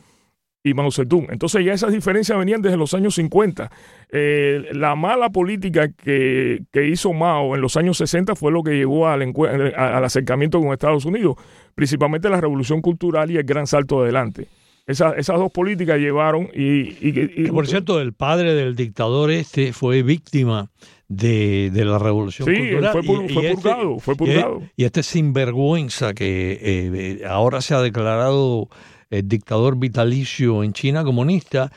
y 0.62 0.74
Mao 0.74 0.90
Zedong. 0.90 1.28
Entonces 1.30 1.64
ya 1.64 1.72
esas 1.72 1.92
diferencias 1.92 2.38
venían 2.38 2.62
desde 2.62 2.76
los 2.76 2.94
años 2.94 3.14
50. 3.14 3.70
Eh, 4.10 4.68
la 4.72 4.94
mala 4.94 5.30
política 5.30 5.88
que, 5.88 6.62
que 6.72 6.88
hizo 6.88 7.12
Mao 7.12 7.54
en 7.54 7.60
los 7.60 7.76
años 7.76 7.98
60 7.98 8.34
fue 8.34 8.52
lo 8.52 8.62
que 8.62 8.76
llevó 8.76 9.08
al, 9.08 9.32
al 9.76 10.04
acercamiento 10.04 10.60
con 10.60 10.72
Estados 10.72 11.04
Unidos, 11.04 11.36
principalmente 11.74 12.28
la 12.28 12.40
revolución 12.40 12.80
cultural 12.80 13.30
y 13.30 13.36
el 13.36 13.44
gran 13.44 13.66
salto 13.66 14.02
adelante. 14.02 14.48
esas 14.86 15.26
dos 15.26 15.52
políticas 15.52 15.98
llevaron 15.98 16.48
y, 16.54 17.48
por 17.48 17.66
cierto, 17.66 18.00
el 18.00 18.12
padre 18.12 18.54
del 18.54 18.74
dictador 18.74 19.30
este 19.30 19.72
fue 19.72 20.02
víctima 20.02 20.70
de, 21.08 21.70
la 21.72 21.98
revolución 21.98 22.48
sí, 22.48 22.54
fue, 22.92 23.02
fue, 23.02 23.26
este 23.26 23.54
purgado, 23.54 23.98
fue 23.98 24.14
purgado. 24.14 24.62
Y, 24.76 24.84
este 24.84 25.02
sinvergüenza 25.02 26.12
que 26.12 26.58
eh, 26.60 27.26
ahora 27.26 27.62
se 27.62 27.74
ha 27.74 27.80
declarado 27.80 28.68
el 29.10 29.28
dictador 29.28 29.78
vitalicio 29.78 30.62
en 30.62 30.72
China 30.72 31.04
comunista, 31.04 31.72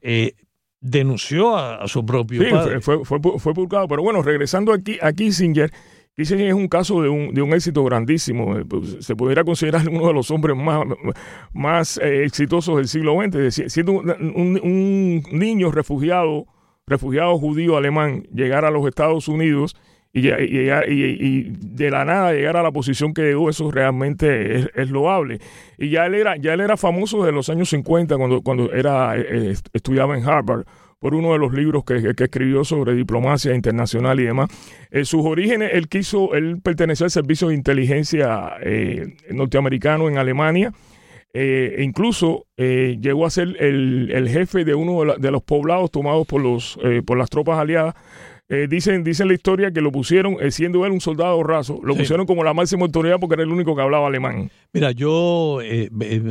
eh, 0.00 0.34
denunció 0.80 1.56
a, 1.56 1.86
su 1.86 2.04
propio 2.04 2.42
padre. 2.50 2.80
Fue, 2.80 3.04
fue, 3.04 3.20
fue, 3.38 3.54
purgado. 3.54 3.88
Pero 3.88 4.02
bueno, 4.02 4.22
regresando 4.22 4.72
aquí 4.72 4.98
a 5.00 5.12
Kissinger, 5.12 5.72
Kissinger 6.14 6.48
es 6.48 6.54
un 6.54 6.68
caso 6.68 7.00
de 7.00 7.08
un, 7.08 7.32
de 7.32 7.40
un 7.40 7.54
éxito 7.54 7.82
grandísimo. 7.84 8.58
Eh, 8.58 8.64
pues, 8.64 8.96
se 9.00 9.16
pudiera 9.16 9.44
considerar 9.44 9.88
uno 9.88 10.08
de 10.08 10.12
los 10.12 10.30
hombres 10.30 10.56
más, 10.56 10.84
más 11.52 11.98
eh, 11.98 12.24
exitosos 12.24 12.76
del 12.76 12.88
siglo 12.88 13.16
XX. 13.16 13.72
Siendo 13.72 13.92
un, 13.92 14.10
un, 14.62 15.22
niño 15.32 15.70
refugiado, 15.70 16.46
refugiado 16.86 17.38
judío 17.38 17.76
alemán, 17.76 18.24
llegar 18.34 18.64
a 18.64 18.70
los 18.70 18.86
Estados 18.86 19.28
Unidos 19.28 19.76
y, 20.14 20.28
y, 20.28 21.52
de 21.58 21.90
la 21.90 22.04
nada 22.04 22.32
llegar 22.32 22.56
a 22.58 22.62
la 22.62 22.70
posición 22.70 23.14
que 23.14 23.22
llegó, 23.22 23.48
eso 23.48 23.70
realmente 23.70 24.68
es, 24.74 24.90
loable. 24.90 25.38
Y 25.78 25.88
ya 25.88 26.04
él 26.04 26.14
era, 26.14 26.36
ya 26.36 26.52
él 26.52 26.60
era 26.60 26.76
famoso 26.76 27.22
desde 27.22 27.32
los 27.32 27.48
años 27.48 27.70
50 27.70 28.16
cuando, 28.18 28.42
cuando 28.42 28.72
era, 28.72 29.16
eh, 29.16 29.54
estudiaba 29.72 30.16
en 30.16 30.24
Harvard 30.24 30.64
por 30.98 31.14
uno 31.14 31.32
de 31.32 31.38
los 31.38 31.52
libros 31.54 31.84
que, 31.84 31.94
escribió 31.94 32.62
sobre 32.62 32.94
diplomacia 32.94 33.54
internacional 33.54 34.20
y 34.20 34.24
demás. 34.24 34.50
En 34.90 35.06
sus 35.06 35.24
orígenes, 35.24 35.70
él 35.72 35.88
quiso, 35.88 36.34
él 36.34 36.60
perteneció 36.62 37.04
al 37.04 37.10
servicio 37.10 37.48
de 37.48 37.54
inteligencia 37.54 38.52
eh, 38.60 39.16
norteamericano 39.30 40.08
en 40.08 40.18
Alemania. 40.18 40.72
Eh, 41.34 41.76
e 41.78 41.82
incluso 41.82 42.44
llegó 42.58 43.24
a 43.24 43.30
ser 43.30 43.56
el, 43.58 44.28
jefe 44.28 44.66
de 44.66 44.74
uno 44.74 45.14
de, 45.16 45.30
los 45.30 45.42
poblados 45.42 45.90
tomados 45.90 46.26
por, 46.26 46.42
los, 46.42 46.78
por 47.06 47.16
las 47.16 47.30
tropas 47.30 47.58
aliadas 47.58 47.94
eh, 48.52 48.66
dicen, 48.68 49.02
dicen 49.02 49.28
la 49.28 49.34
historia 49.34 49.70
que 49.70 49.80
lo 49.80 49.90
pusieron, 49.90 50.36
eh, 50.38 50.50
siendo 50.50 50.84
él 50.84 50.92
un 50.92 51.00
soldado 51.00 51.42
raso, 51.42 51.80
lo 51.82 51.96
pusieron 51.96 52.26
como 52.26 52.44
la 52.44 52.52
máxima 52.52 52.84
autoridad 52.84 53.16
porque 53.18 53.32
era 53.32 53.44
el 53.44 53.48
único 53.48 53.74
que 53.74 53.80
hablaba 53.80 54.08
alemán. 54.08 54.50
Mira, 54.74 54.90
yo, 54.90 55.60
eh, 55.62 55.88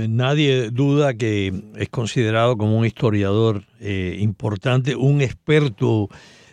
nadie 0.07 0.69
duda 0.69 1.15
que 1.15 1.51
es 1.77 1.89
considerado 1.89 2.57
como 2.57 2.77
un 2.77 2.85
historiador 2.85 3.63
importante, 3.79 4.95
un 4.95 5.21
experto 5.21 6.09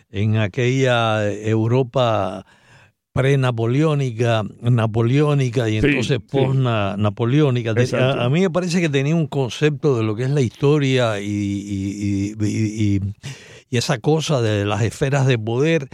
en 0.09 0.37
aquella 0.37 1.31
Europa 1.31 2.43
pre-napoleónica, 3.13 4.41
napoleónica 4.61 5.69
y 5.69 5.77
entonces 5.77 6.17
post-napoleónica. 6.31 7.75
A, 8.17 8.27
mí 8.29 8.41
me 8.41 8.49
parece 8.49 8.81
que 8.81 8.89
tenía 8.89 9.13
un 9.13 9.27
concepto 9.27 9.97
de 9.97 10.03
lo 10.03 10.15
que 10.15 10.23
es 10.23 10.31
la 10.31 10.41
historia 10.41 11.21
y 11.21 12.33
y 12.41 12.99
esa 13.77 13.99
cosa 13.99 14.41
de 14.41 14.65
las 14.65 14.81
esferas 14.81 15.27
de 15.27 15.37
poder 15.37 15.89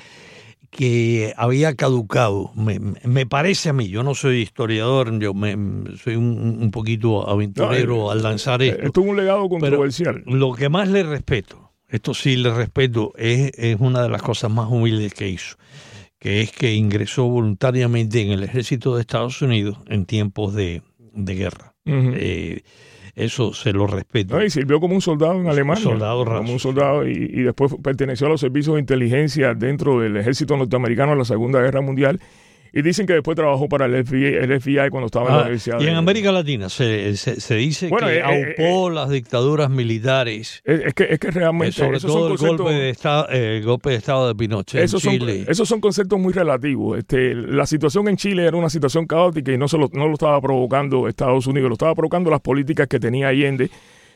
que 0.76 1.34
había 1.38 1.76
caducado. 1.76 2.52
Me, 2.56 3.26
parece 3.26 3.70
a 3.70 3.74
mí, 3.74 3.88
yo 3.88 4.04
no 4.04 4.14
soy 4.14 4.42
historiador, 4.42 5.18
yo 5.20 5.34
me, 5.34 5.56
soy 5.98 6.16
un, 6.16 6.70
poquito 6.72 7.30
aventurero 7.30 8.10
eh, 8.10 8.12
al 8.12 8.24
lanzar 8.24 8.62
eh, 8.62 8.70
esto. 8.70 8.84
Esto 8.84 9.02
es 9.02 9.08
un 9.08 9.18
legado 9.18 9.48
controversial. 9.50 10.24
lo 10.26 10.54
que 10.54 10.70
más 10.70 10.90
le 10.90 11.04
respeto, 11.04 11.72
esto 11.88 12.14
sí 12.14 12.36
le 12.36 12.54
respeto, 12.54 13.14
es, 13.16 13.52
es 13.58 13.78
una 13.80 14.04
de 14.04 14.10
las 14.10 14.22
cosas 14.22 14.52
más 14.52 14.70
humildes 14.70 15.14
que 15.14 15.30
hizo, 15.30 15.56
que 16.20 16.42
es 16.42 16.52
que 16.52 16.74
ingresó 16.74 17.26
voluntariamente 17.26 18.22
en 18.22 18.32
el 18.32 18.44
ejército 18.44 18.96
de 18.96 19.02
Estados 19.02 19.42
Unidos 19.42 19.78
en 19.88 20.06
tiempos 20.06 20.54
de, 20.54 20.82
guerra. 21.14 21.74
Eso 23.16 23.54
se 23.54 23.72
lo 23.72 23.88
respeto. 23.88 24.44
y 24.44 24.50
sirvió 24.50 24.80
como 24.80 24.94
un 24.94 25.02
soldado 25.02 25.40
en 25.40 25.48
Alemania. 25.48 25.82
Soldado 25.82 26.26
Como 26.26 26.52
un 26.52 26.60
soldado 26.60 27.08
y, 27.08 27.14
y, 27.14 27.44
después 27.44 27.74
perteneció 27.82 28.28
a 28.28 28.32
los 28.32 28.42
servicios 28.42 28.76
de 28.76 28.82
inteligencia 28.82 29.54
dentro 29.54 30.02
del 30.02 30.18
ejército 30.18 30.58
norteamericano 30.58 31.14
en 31.14 31.20
la 31.20 31.26
Segunda 31.26 31.62
Guerra 31.62 31.82
Mundial 31.82 32.20
y 32.78 32.82
dicen 32.82 33.08
que 33.08 33.14
después 33.14 33.38
trabajó 33.38 33.70
para 33.70 33.86
el 33.86 34.06
FBI, 34.06 34.90
cuando 34.90 35.06
estaba 35.06 35.28
en 35.28 35.32
la 35.32 35.40
ah, 35.40 35.42
universidad. 35.44 35.80
Y 35.80 35.88
en 35.88 35.96
América 35.96 36.34
Latina 36.34 36.68
se, 36.68 37.16
se, 37.16 37.56
dice 37.56 37.90
que 37.90 38.06
eh, 38.06 38.18
eh, 38.18 38.22
aupó 38.22 38.90
eh, 38.90 38.94
las 38.94 39.10
dictaduras 39.10 39.70
militares. 39.70 40.62
Es, 40.66 40.94
que, 40.94 41.06
es 41.10 41.18
que 41.18 41.32
realmente. 41.32 41.72
sobre 41.72 42.02
todo 42.02 42.34
el, 42.34 42.38
golpe 42.38 42.74
de 42.74 42.90
estado, 42.90 43.28
golpe 43.64 43.92
de 43.92 43.96
Estado 43.96 44.28
de 44.28 44.36
Pinochet 44.36 44.84
esos 44.84 45.06
en 45.06 45.12
Chile. 45.12 45.44
Son, 45.44 45.52
esos 45.54 45.70
son 45.70 45.80
conceptos 45.80 46.20
muy 46.20 46.34
relativos. 46.34 47.00
Este, 47.00 47.34
la 47.34 47.66
situación 47.66 48.10
en 48.10 48.18
Chile 48.18 48.46
era 48.46 48.58
una 48.58 48.70
situación 48.70 49.08
caótica 49.08 49.54
y 49.54 49.58
no, 49.58 49.70
se 49.70 49.78
lo, 49.78 49.90
no 49.94 50.08
lo 50.08 50.14
estaba 50.14 50.42
provocando 50.42 51.08
Estados 51.08 51.48
Unidos, 51.48 51.70
lo 51.70 51.76
estaba 51.76 51.96
provocando 51.96 52.30
las 52.30 52.42
políticas 52.42 52.90
que 52.90 53.00
tenía 53.00 53.30
Allende, 53.30 53.70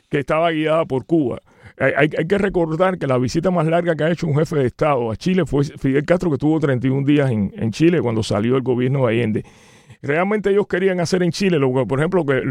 que 0.10 0.20
estaba 0.20 0.52
guiada 0.52 0.84
por 0.84 1.06
Cuba 1.06 1.40
hay, 1.80 2.10
que 2.10 2.38
recordar 2.38 2.98
que 2.98 3.08
la 3.08 3.18
visita 3.18 3.52
más 3.52 3.66
larga 3.66 3.96
que 3.96 4.04
ha 4.04 4.12
hecho 4.12 4.28
un 4.28 4.36
jefe 4.36 4.58
de 4.58 4.66
Estado 4.66 5.12
a 5.12 5.16
Chile 5.16 5.46
fue 5.46 5.64
Fidel 5.64 6.06
Castro, 6.06 6.30
que 6.30 6.38
tuvo 6.38 6.60
31 6.60 7.06
días 7.06 7.32
en, 7.32 7.72
Chile 7.72 8.02
cuando 8.02 8.22
salió 8.22 8.58
el 8.58 8.64
gobierno 8.64 9.06
de 9.06 9.14
Allende. 9.14 9.46
Realmente 10.02 10.50
ellos 10.50 10.68
querían 10.68 11.00
hacer 11.00 11.24
en 11.24 11.32
Chile 11.32 11.58
lo 11.58 11.74
que, 11.74 11.86
por 11.86 12.00
ejemplo, 12.00 12.26
que 12.26 12.42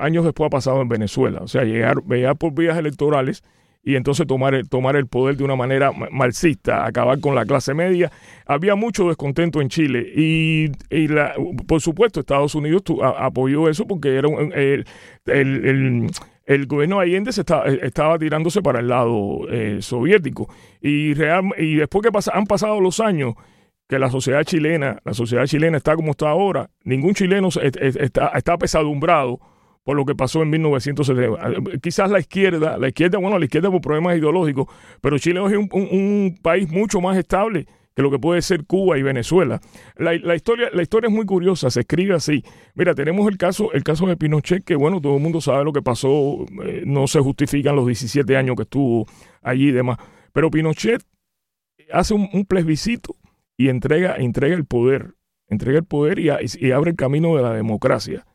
años 0.00 0.24
después 0.24 0.46
ha 0.46 0.50
pasado 0.50 0.80
en 0.82 0.88
Venezuela, 0.88 1.40
o 1.42 1.48
sea, 1.48 1.64
llegar, 1.64 2.02
llegar 2.04 2.36
por 2.36 2.54
vías 2.54 2.78
electorales 2.78 3.42
y 3.82 3.94
entonces 3.94 4.26
tomar 4.26 4.54
el, 4.54 4.68
tomar 4.68 4.96
el 4.96 5.06
poder 5.06 5.36
de 5.36 5.44
una 5.44 5.54
manera 5.54 5.92
marxista, 5.92 6.84
acabar 6.84 7.20
con 7.20 7.36
la 7.36 7.44
clase 7.44 7.74
media. 7.74 8.10
Había 8.44 8.74
mucho 8.74 9.06
descontento 9.06 9.60
en 9.60 9.68
Chile 9.68 10.12
y, 10.14 10.68
por 11.66 11.80
supuesto 11.80 12.20
Estados 12.20 12.54
Unidos 12.54 12.82
apoyó 13.16 13.68
eso 13.68 13.86
porque 13.86 14.16
era 14.16 14.28
el, 14.28 14.84
el 15.26 16.10
gobierno 16.66 16.98
de 16.98 17.02
Allende 17.02 17.32
se 17.32 17.42
eh, 17.42 17.80
estaba 17.82 18.18
tirándose 18.18 18.62
para 18.62 18.80
el 18.80 18.88
lado 18.88 19.48
eh, 19.50 19.78
soviético. 19.80 20.48
Y, 20.80 21.14
real, 21.14 21.44
y 21.58 21.76
después 21.76 22.02
que 22.02 22.30
han 22.32 22.46
pasado 22.46 22.80
los 22.80 23.00
años, 23.00 23.34
que 23.88 23.98
la 23.98 24.10
sociedad 24.10 24.44
chilena, 24.44 24.98
la 25.04 25.14
sociedad 25.14 25.46
chilena 25.46 25.76
está 25.76 25.94
como 25.94 26.12
está 26.12 26.28
ahora, 26.28 26.70
ningún 26.84 27.14
chileno 27.14 27.48
está, 27.48 28.28
está 28.28 28.58
pesadumbrado 28.58 29.40
por 29.84 29.96
lo 29.96 30.04
que 30.04 30.16
pasó 30.16 30.42
en 30.42 30.50
1970. 30.50 31.78
Quizás 31.80 32.10
la 32.10 32.18
izquierda, 32.18 32.76
la 32.78 32.88
izquierda, 32.88 33.18
bueno, 33.18 33.38
la 33.38 33.44
izquierda 33.44 33.70
por 33.70 33.80
problemas 33.80 34.16
ideológicos, 34.16 34.66
pero 35.00 35.18
Chile 35.18 35.40
es 35.46 35.52
un 35.52 36.38
país 36.42 36.68
mucho 36.68 37.00
más 37.00 37.16
estable 37.16 37.66
que 37.96 38.02
lo 38.02 38.10
que 38.10 38.18
puede 38.18 38.42
ser 38.42 38.66
Cuba 38.66 38.98
y 38.98 39.02
Venezuela. 39.02 39.58
La, 39.96 40.34
historia, 40.34 40.68
la 40.70 40.82
historia 40.82 41.08
es 41.08 41.14
muy 41.14 41.24
curiosa, 41.24 41.70
se 41.70 41.80
escribe 41.80 42.14
así. 42.14 42.44
Mira, 42.74 42.94
tenemos 42.94 43.26
el 43.26 43.38
caso, 43.38 43.72
el 43.72 43.82
caso 43.82 44.06
de 44.06 44.18
Pinochet, 44.18 44.62
que 44.64 44.76
bueno, 44.76 45.00
todo 45.00 45.16
el 45.16 45.22
mundo 45.22 45.40
sabe 45.40 45.64
lo 45.64 45.72
que 45.72 45.80
pasó, 45.80 46.44
eh, 46.62 46.82
no 46.84 47.06
se 47.06 47.20
justifican 47.20 47.74
los 47.74 47.86
17 47.86 48.36
años 48.36 48.54
que 48.54 48.64
estuvo 48.64 49.06
allí 49.42 49.68
y 49.68 49.72
demás. 49.72 49.96
Pero 50.34 50.50
Pinochet 50.50 51.02
hace 51.90 52.12
un, 52.12 52.44
plebiscito 52.44 53.16
y 53.56 53.70
entrega, 53.70 54.16
entrega 54.18 54.54
el 54.54 54.66
poder, 54.66 55.14
entrega 55.48 55.78
el 55.78 55.86
poder 55.86 56.18
y, 56.18 56.28
abre 56.72 56.90
el 56.90 56.96
camino 56.96 57.34
de 57.34 57.42
la 57.44 57.54
democracia. 57.54 58.26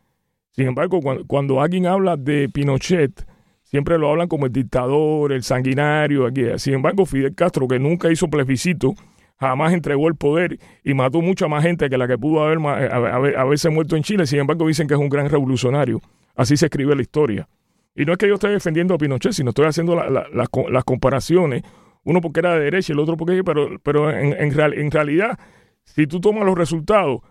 Sin 0.50 0.66
embargo, 0.66 1.02
cuando, 1.02 1.28
cuando 1.28 1.62
alguien 1.62 1.86
habla 1.86 2.18
de 2.18 2.50
Pinochet, 2.50 3.28
siempre 3.62 4.00
lo 4.00 4.10
hablan 4.10 4.28
como 4.28 4.48
el 4.48 4.52
dictador, 4.52 5.32
el 5.32 5.44
sanguinario. 5.44 6.28
Sin 6.58 6.74
embargo, 6.74 7.06
Fidel 7.06 7.36
Castro, 7.36 7.68
que 7.68 7.78
nunca 7.78 8.12
hizo 8.12 8.28
plebiscito, 8.28 8.96
jamás 9.42 9.74
entregó 9.74 10.08
el 10.08 10.16
poder 10.16 10.60
y 10.84 10.94
mató 10.94 11.20
mucha 11.20 11.48
más 11.48 11.64
gente 11.64 11.90
que 11.90 11.98
la 11.98 12.08
que 12.08 12.16
pudo 12.16 12.44
haber, 12.44 12.60
eh, 12.60 13.36
haberse 13.36 13.72
muerto 13.72 13.96
en 13.96 14.04
Chile. 14.04 14.28
Sin 14.28 14.40
embargo, 14.40 14.68
dicen 14.68 14.88
que 14.88 14.94
es 14.94 15.00
un 15.00 15.10
gran 15.10 15.28
revolucionario. 15.30 16.00
Así 16.36 16.56
se 16.56 16.68
escribe 16.68 16.96
la 16.96 17.02
historia. 17.02 17.50
Y 17.96 18.06
no 18.06 18.12
es 18.12 18.20
que 18.20 18.28
yo 18.28 18.36
esté 18.36 18.50
defendiendo 18.50 18.94
a 18.94 19.00
Pinochet, 19.00 19.34
sino 19.34 19.50
estoy 19.50 19.66
haciendo 19.66 19.96
las 19.96 20.84
comparaciones. 20.86 21.64
Uno 22.04 22.22
porque 22.22 22.40
era 22.40 22.54
de 22.54 22.66
derecha 22.66 22.92
y 22.92 22.94
el 22.94 23.00
otro 23.00 23.18
porque... 23.18 23.44
Pero, 23.44 23.80
pero 23.82 24.12
en, 24.12 24.34
en, 24.34 24.92
realidad, 24.92 25.40
si 25.86 26.06
tú 26.06 26.22
tomas 26.22 26.46
los 26.46 26.56
resultados, 26.56 27.22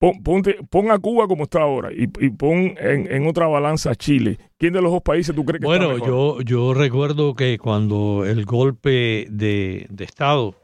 pon, 0.00 0.20
pon 0.68 0.90
a 0.90 0.98
Cuba 0.98 1.28
como 1.28 1.44
está 1.44 1.62
ahora 1.62 1.90
y, 1.92 2.08
pon 2.08 2.74
en, 2.76 3.26
otra 3.28 3.46
balanza 3.46 3.92
a 3.92 3.94
Chile. 3.94 4.36
¿Quién 4.58 4.72
de 4.72 4.82
los 4.82 4.90
dos 4.90 5.02
países 5.02 5.34
tú 5.34 5.44
crees 5.44 5.60
que 5.60 5.66
bueno, 5.66 5.92
está 5.92 6.10
Bueno, 6.10 6.40
yo, 6.40 6.42
yo 6.42 6.74
recuerdo 6.74 7.34
que 7.34 7.56
cuando 7.56 8.24
el 8.26 8.44
golpe 8.44 9.28
de, 9.30 9.86
de 9.88 10.04
Estado 10.04 10.56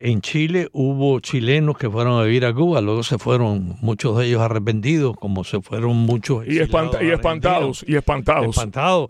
en 0.00 0.22
Chile 0.22 0.70
hubo 0.72 1.20
chilenos 1.20 1.76
que 1.76 1.90
fueron 1.90 2.18
a 2.18 2.24
vivir 2.24 2.46
a 2.46 2.54
Cuba, 2.54 2.80
luego 2.80 3.02
se 3.02 3.18
fueron 3.18 3.76
muchos 3.82 4.16
de 4.16 4.26
ellos 4.26 4.40
arrepentidos, 4.40 5.14
como 5.14 5.44
se 5.44 5.60
fueron 5.60 5.94
muchos. 5.94 6.46
Y, 6.48 6.58
espantados, 6.58 7.02
y 7.02 7.10
espantados. 7.10 7.84
Y 7.86 7.96
espantados. 7.96 8.56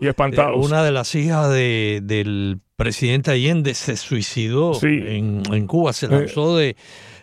Y 0.01 0.07
espantados. 0.07 0.65
Una 0.65 0.83
de 0.83 0.91
las 0.91 1.15
hijas 1.15 1.49
de, 1.49 2.01
del 2.03 2.59
presidente 2.75 3.31
Allende 3.31 3.73
se 3.73 3.95
suicidó 3.95 4.77
en, 4.83 5.43
en, 5.51 5.67
Cuba, 5.67 5.93
se 5.93 6.09
lanzó 6.09 6.57
de 6.57 6.75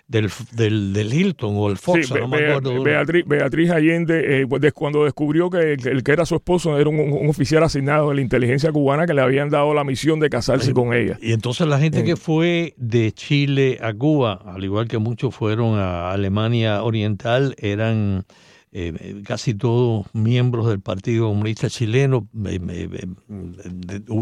del, 0.09 0.31
del, 0.53 0.95
del, 0.95 1.13
Hilton 1.13 1.55
o 1.55 1.69
el 1.69 1.77
Fox, 1.77 2.11
no 2.11 2.27
me 2.27 2.39
acuerdo. 2.39 2.83
Beatriz, 2.83 3.25
Beatriz 3.27 3.71
Allende, 3.71 4.41
eh, 4.41 4.47
pues, 4.47 4.73
cuando 4.73 5.05
descubrió 5.05 5.51
que 5.51 5.75
el, 5.75 6.03
que 6.03 6.13
era 6.13 6.25
su 6.25 6.35
esposo 6.35 6.79
era 6.79 6.89
un, 6.89 7.29
oficial 7.29 7.63
asignado 7.63 8.09
de 8.09 8.17
la 8.17 8.21
inteligencia 8.23 8.73
cubana 8.73 9.07
que 9.07 9.13
le 9.13 9.21
habían 9.21 9.51
dado 9.51 9.75
la 9.75 9.85
misión 9.85 10.19
de 10.19 10.31
casarse 10.31 10.73
con 10.73 10.95
ella. 10.95 11.19
Y 11.21 11.33
entonces 11.33 11.67
la 11.67 11.79
gente 11.79 12.05
que 12.05 12.17
fue 12.17 12.75
de 12.79 13.13
Chile 13.13 13.79
a 13.83 13.93
Cuba, 13.93 14.41
al 14.47 14.65
igual 14.65 14.89
que 14.89 14.97
muchos 14.97 15.35
fueron 15.35 15.79
a 15.79 16.11
Alemania 16.11 16.83
Oriental, 16.83 17.55
eran 17.59 18.25
eh, 18.73 19.23
casi 19.27 19.53
todos 19.53 20.07
miembros 20.15 20.69
del 20.69 20.81
Partido 20.81 21.29
Comunista 21.29 21.69
Chileno 21.69 22.29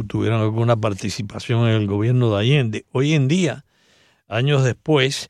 tuvieron 0.08 0.40
alguna 0.40 0.76
participación 0.76 1.68
en 1.68 1.74
el 1.74 1.86
gobierno 1.86 2.30
de 2.30 2.40
Allende. 2.40 2.86
Hoy 2.90 3.12
en 3.14 3.28
día, 3.28 3.64
años 4.28 4.64
después, 4.64 5.28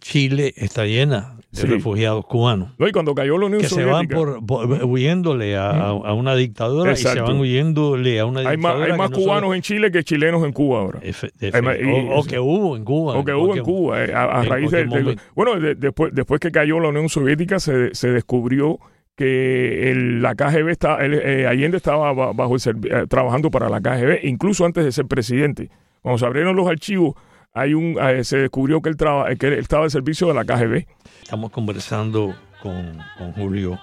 Chile 0.00 0.54
está 0.56 0.86
llena 0.86 1.36
de 1.50 1.62
refugiados 1.66 2.24
cubanos. 2.26 2.70
No, 2.78 2.88
y 2.88 2.92
cuando 2.92 3.14
cayó 3.14 3.38
la 3.38 3.46
Unión 3.46 3.60
que 3.60 3.68
Soviética. 3.68 3.98
se 3.98 4.16
van 4.16 4.40
por, 4.40 4.84
huyéndole 4.84 5.56
a, 5.56 5.92
una 5.92 6.34
dictadura 6.34 6.92
y 6.92 6.96
se 6.96 7.20
van 7.20 7.38
huyéndole 7.38 8.20
a 8.20 8.26
una 8.26 8.40
dictadura. 8.40 8.84
Hay 8.84 8.98
más, 8.98 9.10
cubanos 9.10 9.54
en 9.54 9.62
Chile 9.62 9.90
que 9.90 10.02
chilenos 10.02 10.44
en 10.44 10.52
Cuba 10.52 10.80
ahora. 10.80 11.00
o, 11.00 12.24
que 12.24 12.38
hubo 12.38 12.76
en 12.76 12.84
Cuba. 12.84 13.18
O 13.18 13.24
que 13.24 13.32
hubo 13.32 13.56
en 13.56 13.62
Cuba. 13.62 14.04
Eh, 14.04 14.14
a, 14.14 14.42
raíz 14.42 14.70
de, 14.70 15.18
Bueno, 15.34 15.60
después, 15.60 16.14
después 16.14 16.40
que 16.40 16.50
cayó 16.50 16.80
la 16.80 16.88
Unión 16.88 17.08
Soviética 17.08 17.60
se, 17.60 17.94
se 17.94 18.10
descubrió 18.10 18.78
que 19.16 19.90
el, 19.90 20.20
la 20.20 20.34
KGB 20.34 20.68
está, 20.68 20.98
eh, 21.00 21.46
Allende 21.46 21.78
estaba 21.78 22.12
bajo 22.12 22.56
eh, 22.56 23.06
trabajando 23.08 23.50
para 23.50 23.68
la 23.68 23.80
KGB, 23.80 24.24
incluso 24.24 24.64
antes 24.66 24.84
de 24.84 24.92
ser 24.92 25.06
presidente. 25.06 25.70
Cuando 26.02 26.18
se 26.18 26.26
abrieron 26.26 26.54
los 26.54 26.68
archivos 26.68 27.14
hay 27.56 27.72
un, 27.72 27.96
eh, 27.98 28.22
se 28.22 28.36
descubrió 28.36 28.82
que 28.82 28.90
él, 28.90 28.96
que 29.38 29.46
él 29.46 29.54
estaba 29.54 29.84
al 29.84 29.90
servicio 29.90 30.28
de 30.28 30.34
la 30.34 30.44
KGB. 30.44 30.86
Estamos 31.22 31.50
conversando 31.50 32.36
con, 32.62 33.00
Julio 33.34 33.80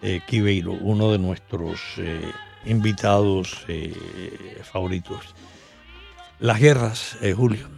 eh, 0.00 0.22
Quiveiro, 0.26 0.72
uno 0.72 1.12
de 1.12 1.18
nuestros 1.18 1.78
eh, 1.98 2.22
invitados 2.64 3.66
eh, 3.68 3.94
favoritos. 4.62 5.34
Las 6.40 6.58
guerras, 6.58 7.18
Julio. 7.36 7.68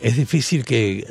Es 0.00 0.16
difícil 0.16 0.64
que 0.64 1.04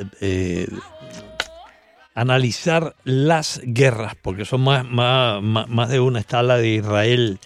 analizar 2.14 2.94
las 3.04 3.60
guerras, 3.64 4.14
porque 4.22 4.44
son 4.44 4.62
más, 4.62 4.84
más, 4.88 5.42
más, 5.42 5.88
de 5.88 6.00
una. 6.00 6.20
Está 6.20 6.42
la 6.42 6.56
de 6.56 6.68
Israel 6.68 7.40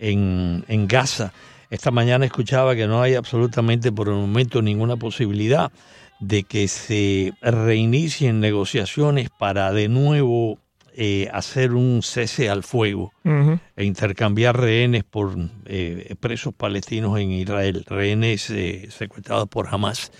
en, 0.00 0.64
en 0.66 0.88
Gaza 0.88 1.32
esta 1.72 1.90
mañana 1.90 2.26
escuchaba 2.26 2.76
que 2.76 2.86
no 2.86 3.00
hay 3.00 3.14
absolutamente 3.14 3.90
por 3.90 4.08
el 4.08 4.14
momento 4.14 4.60
ninguna 4.60 4.98
posibilidad 4.98 5.72
de 6.20 6.42
que 6.42 6.68
se 6.68 7.32
reinicien 7.40 8.40
negociaciones 8.40 9.30
para 9.30 9.72
de 9.72 9.88
nuevo 9.88 10.58
eh, 10.94 11.30
hacer 11.32 11.72
un 11.72 12.02
cese 12.02 12.50
al 12.50 12.62
fuego 12.62 13.14
e 13.24 13.84
intercambiar 13.86 14.60
rehenes 14.60 15.04
por 15.04 15.34
eh, 15.64 16.14
presos 16.20 16.52
palestinos 16.52 17.18
en 17.18 17.30
Israel, 17.30 17.86
rehenes 17.88 18.50
eh, 18.50 18.88
secuestrados 18.90 19.48
por 19.48 19.68
Hamas. 19.68 20.12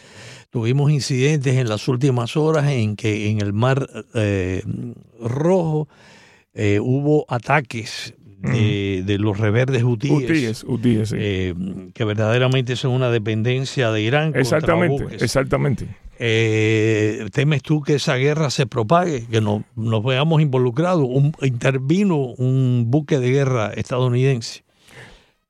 Tuvimos 0.49 0.91
incidentes 0.91 1.57
en 1.57 1.69
las 1.69 1.87
últimas 1.87 2.35
horas 2.39 2.71
en 2.71 2.97
que 2.97 3.29
en 3.29 3.43
el 3.43 3.53
Mar 3.53 3.87
Rojo 5.21 5.87
hubo 6.55 7.27
ataques 7.29 8.15
de, 8.43 9.17
los 9.19 9.39
reverdes 9.39 9.85
hutíes, 9.85 10.65
eh, 11.17 11.55
que 11.95 12.05
verdaderamente 12.05 12.77
son 12.77 12.93
una 12.93 13.11
dependencia 13.11 13.91
de 13.91 14.03
Irán. 14.03 14.33
Exactamente, 14.35 15.07
exactamente. 15.21 15.87
Eh, 16.19 17.27
¿Temes 17.33 17.63
tú 17.63 17.83
que 17.83 17.95
esa 17.95 18.17
guerra 18.17 18.51
se 18.51 18.67
propague, 18.67 19.27
que 19.27 19.41
no, 19.41 19.65
nos 19.75 20.05
veamos 20.05 20.41
involucrados? 20.41 21.05
Un, 21.09 21.33
intervino 21.43 22.17
un 22.17 22.85
buque 22.89 23.19
de 23.19 23.31
guerra 23.31 23.73
estadounidense. 23.75 24.63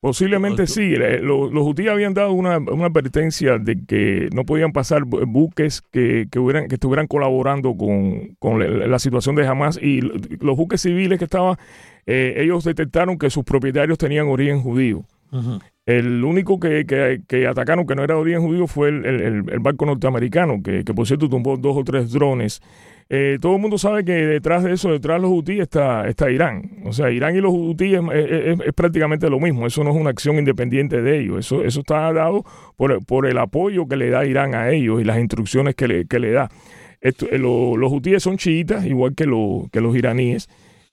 Posiblemente 0.03 0.67
sí. 0.67 0.97
Los, 0.97 1.53
los 1.53 1.65
hutíes 1.65 1.91
habían 1.91 2.13
dado 2.13 2.33
una, 2.33 2.55
advertencia 2.55 3.59
de 3.59 3.85
que 3.87 4.31
no 4.35 4.45
podían 4.45 4.73
pasar 4.73 5.05
buques 5.05 5.81
que, 5.81 6.27
que, 6.29 6.41
hubieran, 6.41 6.67
que 6.67 6.75
estuvieran 6.75 7.07
colaborando 7.07 7.77
con, 7.77 8.59
la, 8.59 8.99
situación 8.99 9.37
de 9.37 9.47
Hamas 9.47 9.79
y 9.81 10.01
los 10.01 10.57
buques 10.57 10.81
civiles 10.81 11.21
que 11.21 11.27
estaban, 11.27 11.57
eh, 12.07 12.35
ellos 12.39 12.65
detectaron 12.65 13.19
que 13.19 13.31
sus 13.31 13.45
propietarios 13.45 13.99
tenían 13.99 14.29
origen 14.29 14.61
judío. 14.61 15.05
El 15.87 16.23
único 16.23 16.61
que, 16.61 16.85
que, 17.27 17.47
atacaron 17.47 17.87
que 17.87 17.95
no 17.95 18.05
era 18.05 18.15
de 18.15 18.21
origen 18.21 18.43
judío 18.43 18.67
fue 18.67 18.91
el, 18.91 19.05
el, 19.07 19.59
barco 19.61 19.87
norteamericano, 19.87 20.63
que, 20.63 20.85
que 20.85 20.93
por 20.93 21.07
cierto 21.07 21.29
tumbó 21.31 21.57
dos 21.57 21.75
o 21.75 21.85
tres 21.85 22.13
drones 22.13 22.61
eh, 23.15 23.37
todo 23.43 23.57
el 23.57 23.61
mundo 23.61 23.77
sabe 23.77 24.07
que 24.07 24.13
detrás 24.13 24.65
de 24.65 24.73
eso, 24.73 24.91
detrás 24.91 25.19
de 25.19 25.29
los 25.29 25.33
hutíes 25.33 25.61
está, 25.61 26.09
está 26.09 26.31
Irán. 26.31 26.79
O 26.87 26.95
sea, 26.95 27.11
Irán 27.11 27.37
y 27.37 27.43
los 27.43 27.53
hutíes 27.53 28.01
es, 28.11 28.73
prácticamente 28.75 29.29
lo 29.29 29.39
mismo. 29.39 29.67
Eso 29.67 29.85
no 29.85 29.91
es 29.91 29.97
una 29.97 30.09
acción 30.09 30.39
independiente 30.39 31.03
de 31.03 31.21
ellos. 31.21 31.41
Eso, 31.41 31.63
eso 31.63 31.81
está 31.81 32.11
dado 32.11 32.43
por, 32.75 33.05
por 33.05 33.27
el 33.27 33.37
apoyo 33.37 33.87
que 33.87 33.97
le 33.97 34.09
da 34.09 34.25
Irán 34.25 34.55
a 34.55 34.71
ellos 34.71 34.99
y 34.99 35.05
las 35.05 35.19
instrucciones 35.19 35.75
que 35.75 35.89
le, 35.89 36.07
que 36.07 36.19
le 36.19 36.31
da. 36.31 36.49
Esto, 37.03 37.27
eh, 37.31 37.39
los 37.39 37.93
hutíes 37.93 38.23
son 38.23 38.39
chiitas, 38.39 38.87
igual 38.87 39.15
que, 39.15 39.25
que 39.71 39.81
los 39.83 39.95
iraníes. 39.95 40.49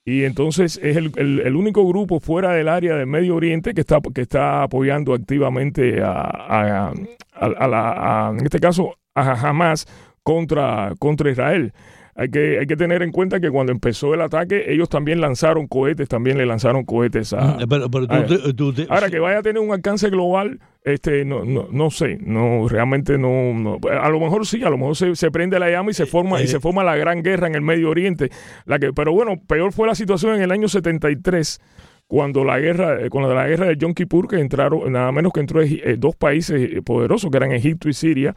Y 0.10 0.26
entonces 0.26 0.80
es 0.82 0.98
el, 0.98 1.12
el, 1.18 1.56
único 1.56 1.88
grupo 1.88 2.20
fuera 2.20 2.52
del 2.54 2.68
área 2.68 2.96
del 2.96 3.06
Medio 3.06 3.36
Oriente 3.36 3.76
que 3.76 3.82
está, 3.82 4.00
que 4.02 4.22
está 4.22 4.64
apoyando 4.64 5.14
activamente 5.14 6.02
a, 6.02 6.24
a, 6.24 6.94
a, 7.36 8.32
en 8.36 8.44
este 8.44 8.60
caso, 8.60 8.98
a 9.14 9.34
Hamas 9.34 9.86
contra, 10.24 10.94
contra 10.98 11.30
Israel. 11.30 11.74
Hay 12.20 12.28
que, 12.30 12.60
hay 12.60 12.68
que 12.68 12.76
tener 12.76 13.02
en 13.02 13.14
cuenta 13.14 13.40
que 13.40 13.50
cuando 13.50 13.72
empezó 13.72 14.14
el 14.14 14.20
ataque, 14.20 14.74
ellos 14.74 14.90
también 14.90 15.22
lanzaron 15.22 15.68
cohetes, 15.68 16.10
también 16.10 16.38
le 16.38 16.46
lanzaron 16.46 16.84
cohetes 16.84 17.32
a. 17.32 17.58
ahora, 18.90 19.10
que 19.10 19.20
vaya 19.20 19.38
a 19.38 19.42
tener 19.42 19.64
un 19.64 19.72
alcance 19.72 20.10
global, 20.10 20.60
este, 20.84 21.24
no, 21.24 21.46
no, 21.46 21.70
no 21.72 21.90
sé, 21.90 22.18
no, 22.20 22.68
realmente 22.68 23.18
no, 23.18 23.80
A 23.90 24.10
lo 24.10 24.20
mejor 24.20 24.46
sí, 24.46 24.62
a 24.66 24.70
lo 24.70 24.78
mejor 24.78 24.98
se, 24.98 25.16
se 25.16 25.32
prende 25.32 25.58
la 25.60 25.70
llama 25.70 25.92
y 25.92 25.94
se 25.94 26.06
forma, 26.06 26.42
y 26.42 26.48
se 26.48 26.58
eh, 26.58 26.60
forma 26.60 26.84
la 26.84 26.98
gran 26.98 27.24
guerra 27.24 27.48
en 27.48 27.56
el 27.56 27.62
Medio 27.62 27.90
Oriente. 27.90 28.30
La 28.66 28.80
que, 28.80 28.92
pero 28.92 29.14
bueno, 29.14 29.40
peor 29.48 29.72
fue 29.72 29.88
la 29.88 29.96
situación 29.96 30.36
en 30.36 30.42
el 30.42 30.52
año 30.52 30.68
73 30.68 31.62
cuando 32.06 32.44
la 32.44 32.60
guerra, 32.60 33.02
eh, 33.02 33.10
cuando 33.10 33.34
la 33.34 33.48
guerra 33.48 33.68
de 33.68 33.78
Yom 33.78 33.94
Kippur, 33.94 34.28
que 34.28 34.42
entraron, 34.42 34.92
nada 34.92 35.14
menos 35.14 35.32
que 35.32 35.40
entró 35.40 35.62
eh, 35.62 35.96
dos 35.98 36.18
países 36.18 36.82
poderosos, 36.84 37.32
que 37.32 37.38
eran 37.38 37.54
Egipto 37.54 37.88
y 37.88 37.94
Siria, 37.94 38.36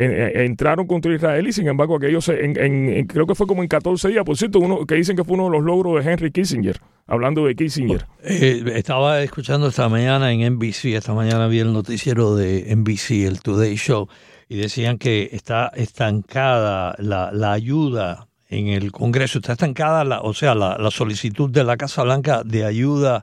entraron 0.00 0.86
contra 0.86 1.14
Israel 1.14 1.46
y 1.46 1.52
sin 1.52 1.68
embargo 1.68 1.96
aquellos 1.96 2.28
en, 2.28 3.06
creo 3.06 3.26
que 3.26 3.34
fue 3.34 3.46
como 3.46 3.62
en 3.62 3.68
14 3.68 4.08
días, 4.08 4.24
por 4.24 4.36
cierto, 4.36 4.58
uno 4.58 4.86
que 4.86 4.94
dicen 4.94 5.16
que 5.16 5.24
fue 5.24 5.34
uno 5.34 5.44
de 5.44 5.50
los 5.50 5.62
logros 5.62 6.02
de 6.02 6.10
Henry 6.10 6.30
Kissinger, 6.30 6.80
hablando 7.06 7.44
de 7.44 7.54
Kissinger. 7.54 8.06
Eh, 8.22 8.62
estaba 8.74 9.22
escuchando 9.22 9.68
esta 9.68 9.88
mañana 9.88 10.32
en 10.32 10.54
NBC, 10.54 10.96
esta 10.96 11.12
mañana 11.12 11.46
vi 11.48 11.58
el 11.58 11.72
noticiero 11.72 12.34
de 12.34 12.74
NBC, 12.74 13.26
el 13.26 13.40
Today 13.40 13.76
Show, 13.76 14.08
y 14.48 14.56
decían 14.56 14.98
que 14.98 15.28
está 15.32 15.70
estancada 15.74 16.94
la, 16.98 17.30
la 17.32 17.52
ayuda 17.52 18.28
en 18.48 18.68
el 18.68 18.90
Congreso, 18.92 19.38
está 19.38 19.52
estancada, 19.52 20.04
la, 20.04 20.22
o 20.22 20.34
sea, 20.34 20.54
la 20.54 20.90
solicitud 20.90 21.50
de 21.50 21.62
la 21.62 21.76
Casa 21.76 22.02
Blanca 22.02 22.42
de 22.44 22.64
ayuda 22.64 23.22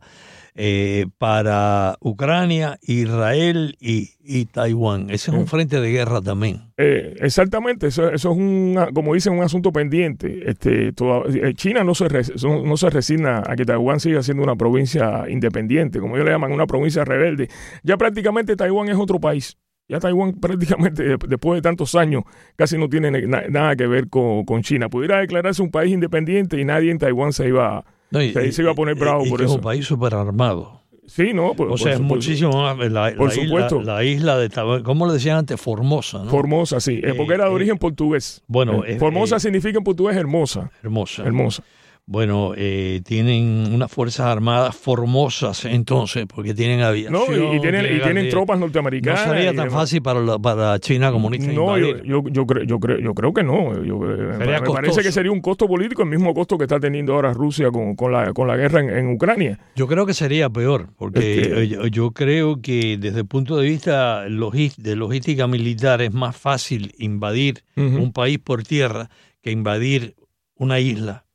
eh, 0.60 1.06
para 1.20 1.98
Ucrania, 2.00 2.80
Israel 2.82 3.78
y, 3.80 4.46
Taiwán. 4.46 5.12
Ese 5.12 5.30
es 5.30 5.38
un 5.38 5.46
frente 5.46 5.80
de 5.80 5.92
guerra 5.92 6.20
también. 6.20 6.74
Eh, 6.78 7.16
exactamente, 7.20 7.88
eso, 7.88 8.10
es 8.10 8.26
un, 8.26 8.76
como 8.96 9.14
dicen, 9.14 9.34
un 9.34 9.44
asunto 9.44 9.72
pendiente. 9.72 10.50
Este, 10.50 10.88
eh, 10.88 11.54
China 11.54 11.84
no 11.84 11.94
se, 11.94 12.08
no 12.44 12.76
se 12.76 12.90
resigna 12.90 13.44
a 13.46 13.56
que 13.56 13.66
Taiwán 13.66 14.00
siga 14.00 14.24
siendo 14.24 14.42
una 14.42 14.56
provincia 14.56 15.26
independiente, 15.30 16.00
como 16.00 16.16
ellos 16.16 16.26
le 16.26 16.32
llaman, 16.32 16.52
una 16.52 16.66
provincia 16.66 17.06
rebelde. 17.06 17.50
Ya 17.84 17.98
prácticamente 17.98 18.56
Taiwán 18.56 18.90
es 18.90 18.98
otro 18.98 19.20
país. 19.20 19.58
Ya 19.88 20.00
Taiwán 20.00 20.34
prácticamente 20.42 21.18
después 21.28 21.58
de 21.58 21.62
tantos 21.62 21.94
años 21.94 22.24
casi 22.56 22.80
no 22.80 22.90
tiene 22.90 23.12
nada 23.28 23.76
que 23.76 23.86
ver 23.86 24.10
con, 24.10 24.44
con, 24.44 24.64
China. 24.64 24.90
Pudiera 24.90 25.20
declararse 25.20 25.62
un 25.62 25.70
país 25.70 25.94
independiente 25.94 26.60
y 26.60 26.66
nadie 26.66 26.90
en 26.90 26.98
Taiwán 26.98 27.32
se 27.32 27.48
iba 27.48 27.78
a 27.78 27.97
no, 28.12 28.22
y, 28.22 28.52
se 28.52 28.62
iba 28.62 28.72
a 28.72 28.76
poner 28.76 28.96
bravo 28.96 29.26
por 29.30 29.42
eso. 29.42 29.52
Es 29.52 29.56
un 29.56 29.62
país 29.62 29.86
súper 29.86 30.16
armado. 30.16 30.78
Sí, 31.08 31.32
no, 31.34 31.54
por, 31.54 31.72
o 31.72 31.78
sea, 31.78 31.94
es 31.94 32.02
muchísimo 32.02 32.52
más. 32.52 32.78
La, 32.92 33.14
por 33.16 33.32
supuesto. 33.32 33.80
Isla, 33.80 33.94
la 33.94 34.04
isla 34.04 34.38
de 34.38 34.84
¿cómo 34.84 35.08
le 35.08 35.14
decían 35.14 35.38
antes? 35.38 35.60
Formosa, 35.60 36.20
¿no? 36.20 36.30
Formosa, 36.30 36.82
sí. 36.82 37.00
Eh, 37.02 37.14
porque 37.16 37.34
era 37.34 37.46
de 37.46 37.52
eh, 37.52 37.54
origen 37.54 37.78
portugués. 37.78 38.44
Bueno, 38.48 38.84
eh, 38.86 39.00
Formosa 39.00 39.40
significa 39.40 39.78
en 39.78 39.86
portugués 39.86 40.18
hermosa. 40.18 40.70
Hermosa. 40.84 41.24
Hermosa. 41.24 41.64
Bueno, 42.10 42.54
eh, 42.56 43.02
tienen 43.04 43.70
unas 43.74 43.92
fuerzas 43.92 44.28
armadas 44.28 44.74
formosas 44.78 45.66
entonces, 45.66 46.26
porque 46.26 46.54
tienen 46.54 46.80
aviación. 46.80 47.12
No, 47.12 47.54
y, 47.54 47.60
tienen, 47.60 47.98
y 47.98 48.00
tienen 48.00 48.30
tropas 48.30 48.58
norteamericanas. 48.58 49.28
No 49.28 49.34
sería 49.34 49.54
tan 49.54 49.70
fácil 49.70 50.02
para, 50.02 50.40
para 50.40 50.80
China 50.80 51.12
comunista. 51.12 51.52
No, 51.52 51.78
yo, 51.78 52.02
yo, 52.04 52.24
yo, 52.30 52.48
creo, 52.48 52.64
yo, 52.64 52.80
creo, 52.80 53.00
yo 53.00 53.14
creo 53.14 53.34
que 53.34 53.44
no. 53.44 53.84
Yo, 53.84 54.00
eh, 54.10 54.38
me 54.40 54.62
parece 54.62 55.02
que 55.02 55.12
sería 55.12 55.34
un 55.34 55.42
costo 55.42 55.68
político, 55.68 56.02
el 56.02 56.08
mismo 56.08 56.34
costo 56.34 56.58
que 56.58 56.64
está 56.64 56.80
teniendo 56.80 57.14
ahora 57.14 57.34
Rusia 57.34 57.72
con, 57.72 57.98
con, 57.98 58.14
la, 58.14 58.32
con 58.32 58.48
la 58.48 58.56
guerra 58.56 58.80
en, 58.80 59.10
Ucrania. 59.10 59.60
Yo 59.76 59.86
creo 59.88 60.06
que 60.06 60.14
sería 60.14 60.50
peor, 60.50 60.88
porque 60.98 61.42
este 61.42 61.92
yo, 61.92 62.12
creo 62.12 62.62
que 62.62 62.98
desde 62.98 63.20
el 63.20 63.28
punto 63.28 63.58
de 63.58 63.68
vista 63.68 64.22
de 64.22 64.96
logística 64.96 65.46
militar 65.46 66.02
es 66.02 66.14
más 66.14 66.38
fácil 66.38 66.96
invadir 67.00 67.66
un 67.76 68.14
país 68.14 68.40
por 68.40 68.64
tierra 68.64 69.10
que 69.42 69.52
invadir 69.52 70.16
una 70.56 70.80
isla 70.80 71.27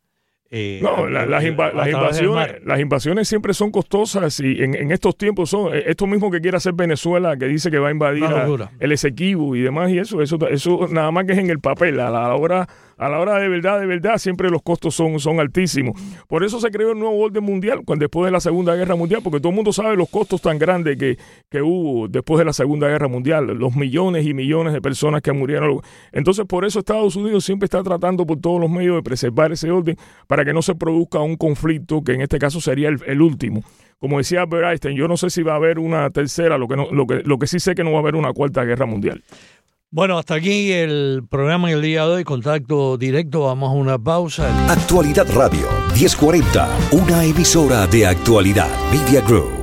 eh, 0.55 0.81
no, 0.83 1.09
las, 1.09 1.43
invasiones, 1.45 2.63
las 2.63 2.79
invasiones 2.79 3.27
siempre 3.27 3.55
son 3.55 3.71
costosas 3.71 4.39
y 4.41 4.63
en, 4.63 4.93
estos 4.93 5.17
tiempos 5.17 5.49
son 5.49 5.75
eh, 5.75 5.85
esto 5.87 6.07
mismo 6.07 6.31
que 6.31 6.43
quiere 6.43 6.59
hacer 6.59 6.75
Venezuela, 6.75 7.39
que 7.39 7.47
dice 7.47 7.71
que 7.71 7.79
va 7.79 7.89
a 7.89 7.91
invadir 7.91 8.27
el 8.79 8.93
Esequibo 8.93 9.57
y 9.57 9.63
demás 9.63 9.91
y 9.91 9.99
eso, 9.99 10.21
eso, 10.21 10.37
eso 10.49 10.89
nada 10.91 11.11
más 11.11 11.25
que 11.25 11.33
es 11.33 11.39
en 11.39 11.49
el 11.49 11.59
papel, 11.59 11.99
a 12.01 12.11
la 12.11 12.35
hora 12.35 12.69
a 13.03 13.09
la 13.09 13.19
hora 13.19 13.39
de 13.39 13.49
verdad, 13.49 13.81
de 13.81 13.87
verdad, 13.87 14.19
siempre 14.19 14.51
los 14.51 14.63
costos 14.63 14.95
son, 14.95 15.19
son 15.19 15.41
altísimos. 15.41 16.01
Por 16.29 16.45
eso 16.45 16.61
se 16.61 16.71
creó 16.71 16.93
el 16.93 16.99
nuevo 16.99 17.19
orden 17.19 17.43
mundial 17.43 17.81
después 17.97 18.27
de 18.27 18.31
la 18.31 18.41
Segunda 18.41 18.75
Guerra 18.75 18.95
Mundial, 18.95 19.21
porque 19.23 19.41
todo 19.41 19.51
el 19.51 19.57
mundo 19.57 19.73
sabe 19.73 19.97
los 19.97 20.09
costos 20.09 20.41
tan 20.41 20.59
grandes 20.59 20.97
que, 20.97 21.19
que 21.51 21.63
hubo 21.63 22.09
después 22.09 22.39
de 22.39 22.45
la 22.45 22.53
Segunda 22.53 22.89
Guerra 22.89 23.09
Mundial, 23.09 23.47
los 23.47 23.75
millones 23.75 24.27
y 24.27 24.35
millones 24.35 24.73
de 24.73 24.81
personas 24.81 25.21
que 25.23 25.33
murieron. 25.33 25.81
Entonces, 26.13 26.47
por 26.47 26.65
eso 26.65 26.79
Estados 26.79 27.17
Unidos 27.17 27.45
siempre 27.45 27.67
está 27.67 27.83
tratando 27.83 28.27
por 28.27 28.41
todos 28.41 28.61
los 28.61 28.71
medios 28.71 28.97
de 28.97 29.03
preservar 29.03 29.53
ese 29.53 29.71
orden 29.71 29.97
para 30.27 30.45
que 30.45 30.53
no 30.53 30.63
se 30.63 30.75
produzca 30.75 31.21
un 31.21 31.37
conflicto 31.37 32.03
que 32.03 32.13
en 32.13 32.23
este 32.23 32.39
caso 32.39 32.61
sería 32.61 32.89
el, 32.89 33.23
último. 33.23 33.63
Como 33.99 34.19
decía 34.19 34.43
Albert 34.43 34.67
Einstein, 34.67 34.97
yo 34.97 35.07
no 35.07 35.17
sé 35.17 35.31
si 35.31 35.43
va 35.43 35.53
a 35.53 35.57
haber 35.57 35.79
una 35.79 36.11
tercera, 36.11 36.59
lo 36.59 36.67
que, 36.67 36.77
no, 36.77 36.91
lo, 36.91 37.07
que, 37.07 37.23
lo 37.25 37.39
que 37.39 37.47
sí 37.47 37.61
sé 37.61 37.75
que 37.75 37.85
no 37.85 37.93
va 37.93 37.99
a 37.99 38.01
haber 38.01 38.17
una 38.17 38.33
cuarta 38.33 38.65
guerra 38.65 38.87
mundial. 38.87 39.23
Bueno, 39.95 40.17
hasta 40.17 40.37
aquí 40.37 40.73
el 40.73 41.23
programa 41.29 41.71
en 41.71 41.77
el 41.77 41.83
día 41.83 42.07
de 42.07 42.13
hoy. 42.15 42.25
Contacto 42.25 42.97
directo, 42.97 43.43
vamos 43.43 43.69
a 43.69 43.73
una 43.75 43.99
pausa. 43.99 44.49
Actualidad 44.73 45.27
Radio 45.35 45.69
1040, 45.95 46.67
una 46.93 47.23
emisora 47.27 47.87
de 47.87 48.07
actualidad 48.07 48.71
Media 48.91 49.21
Group. 49.21 49.62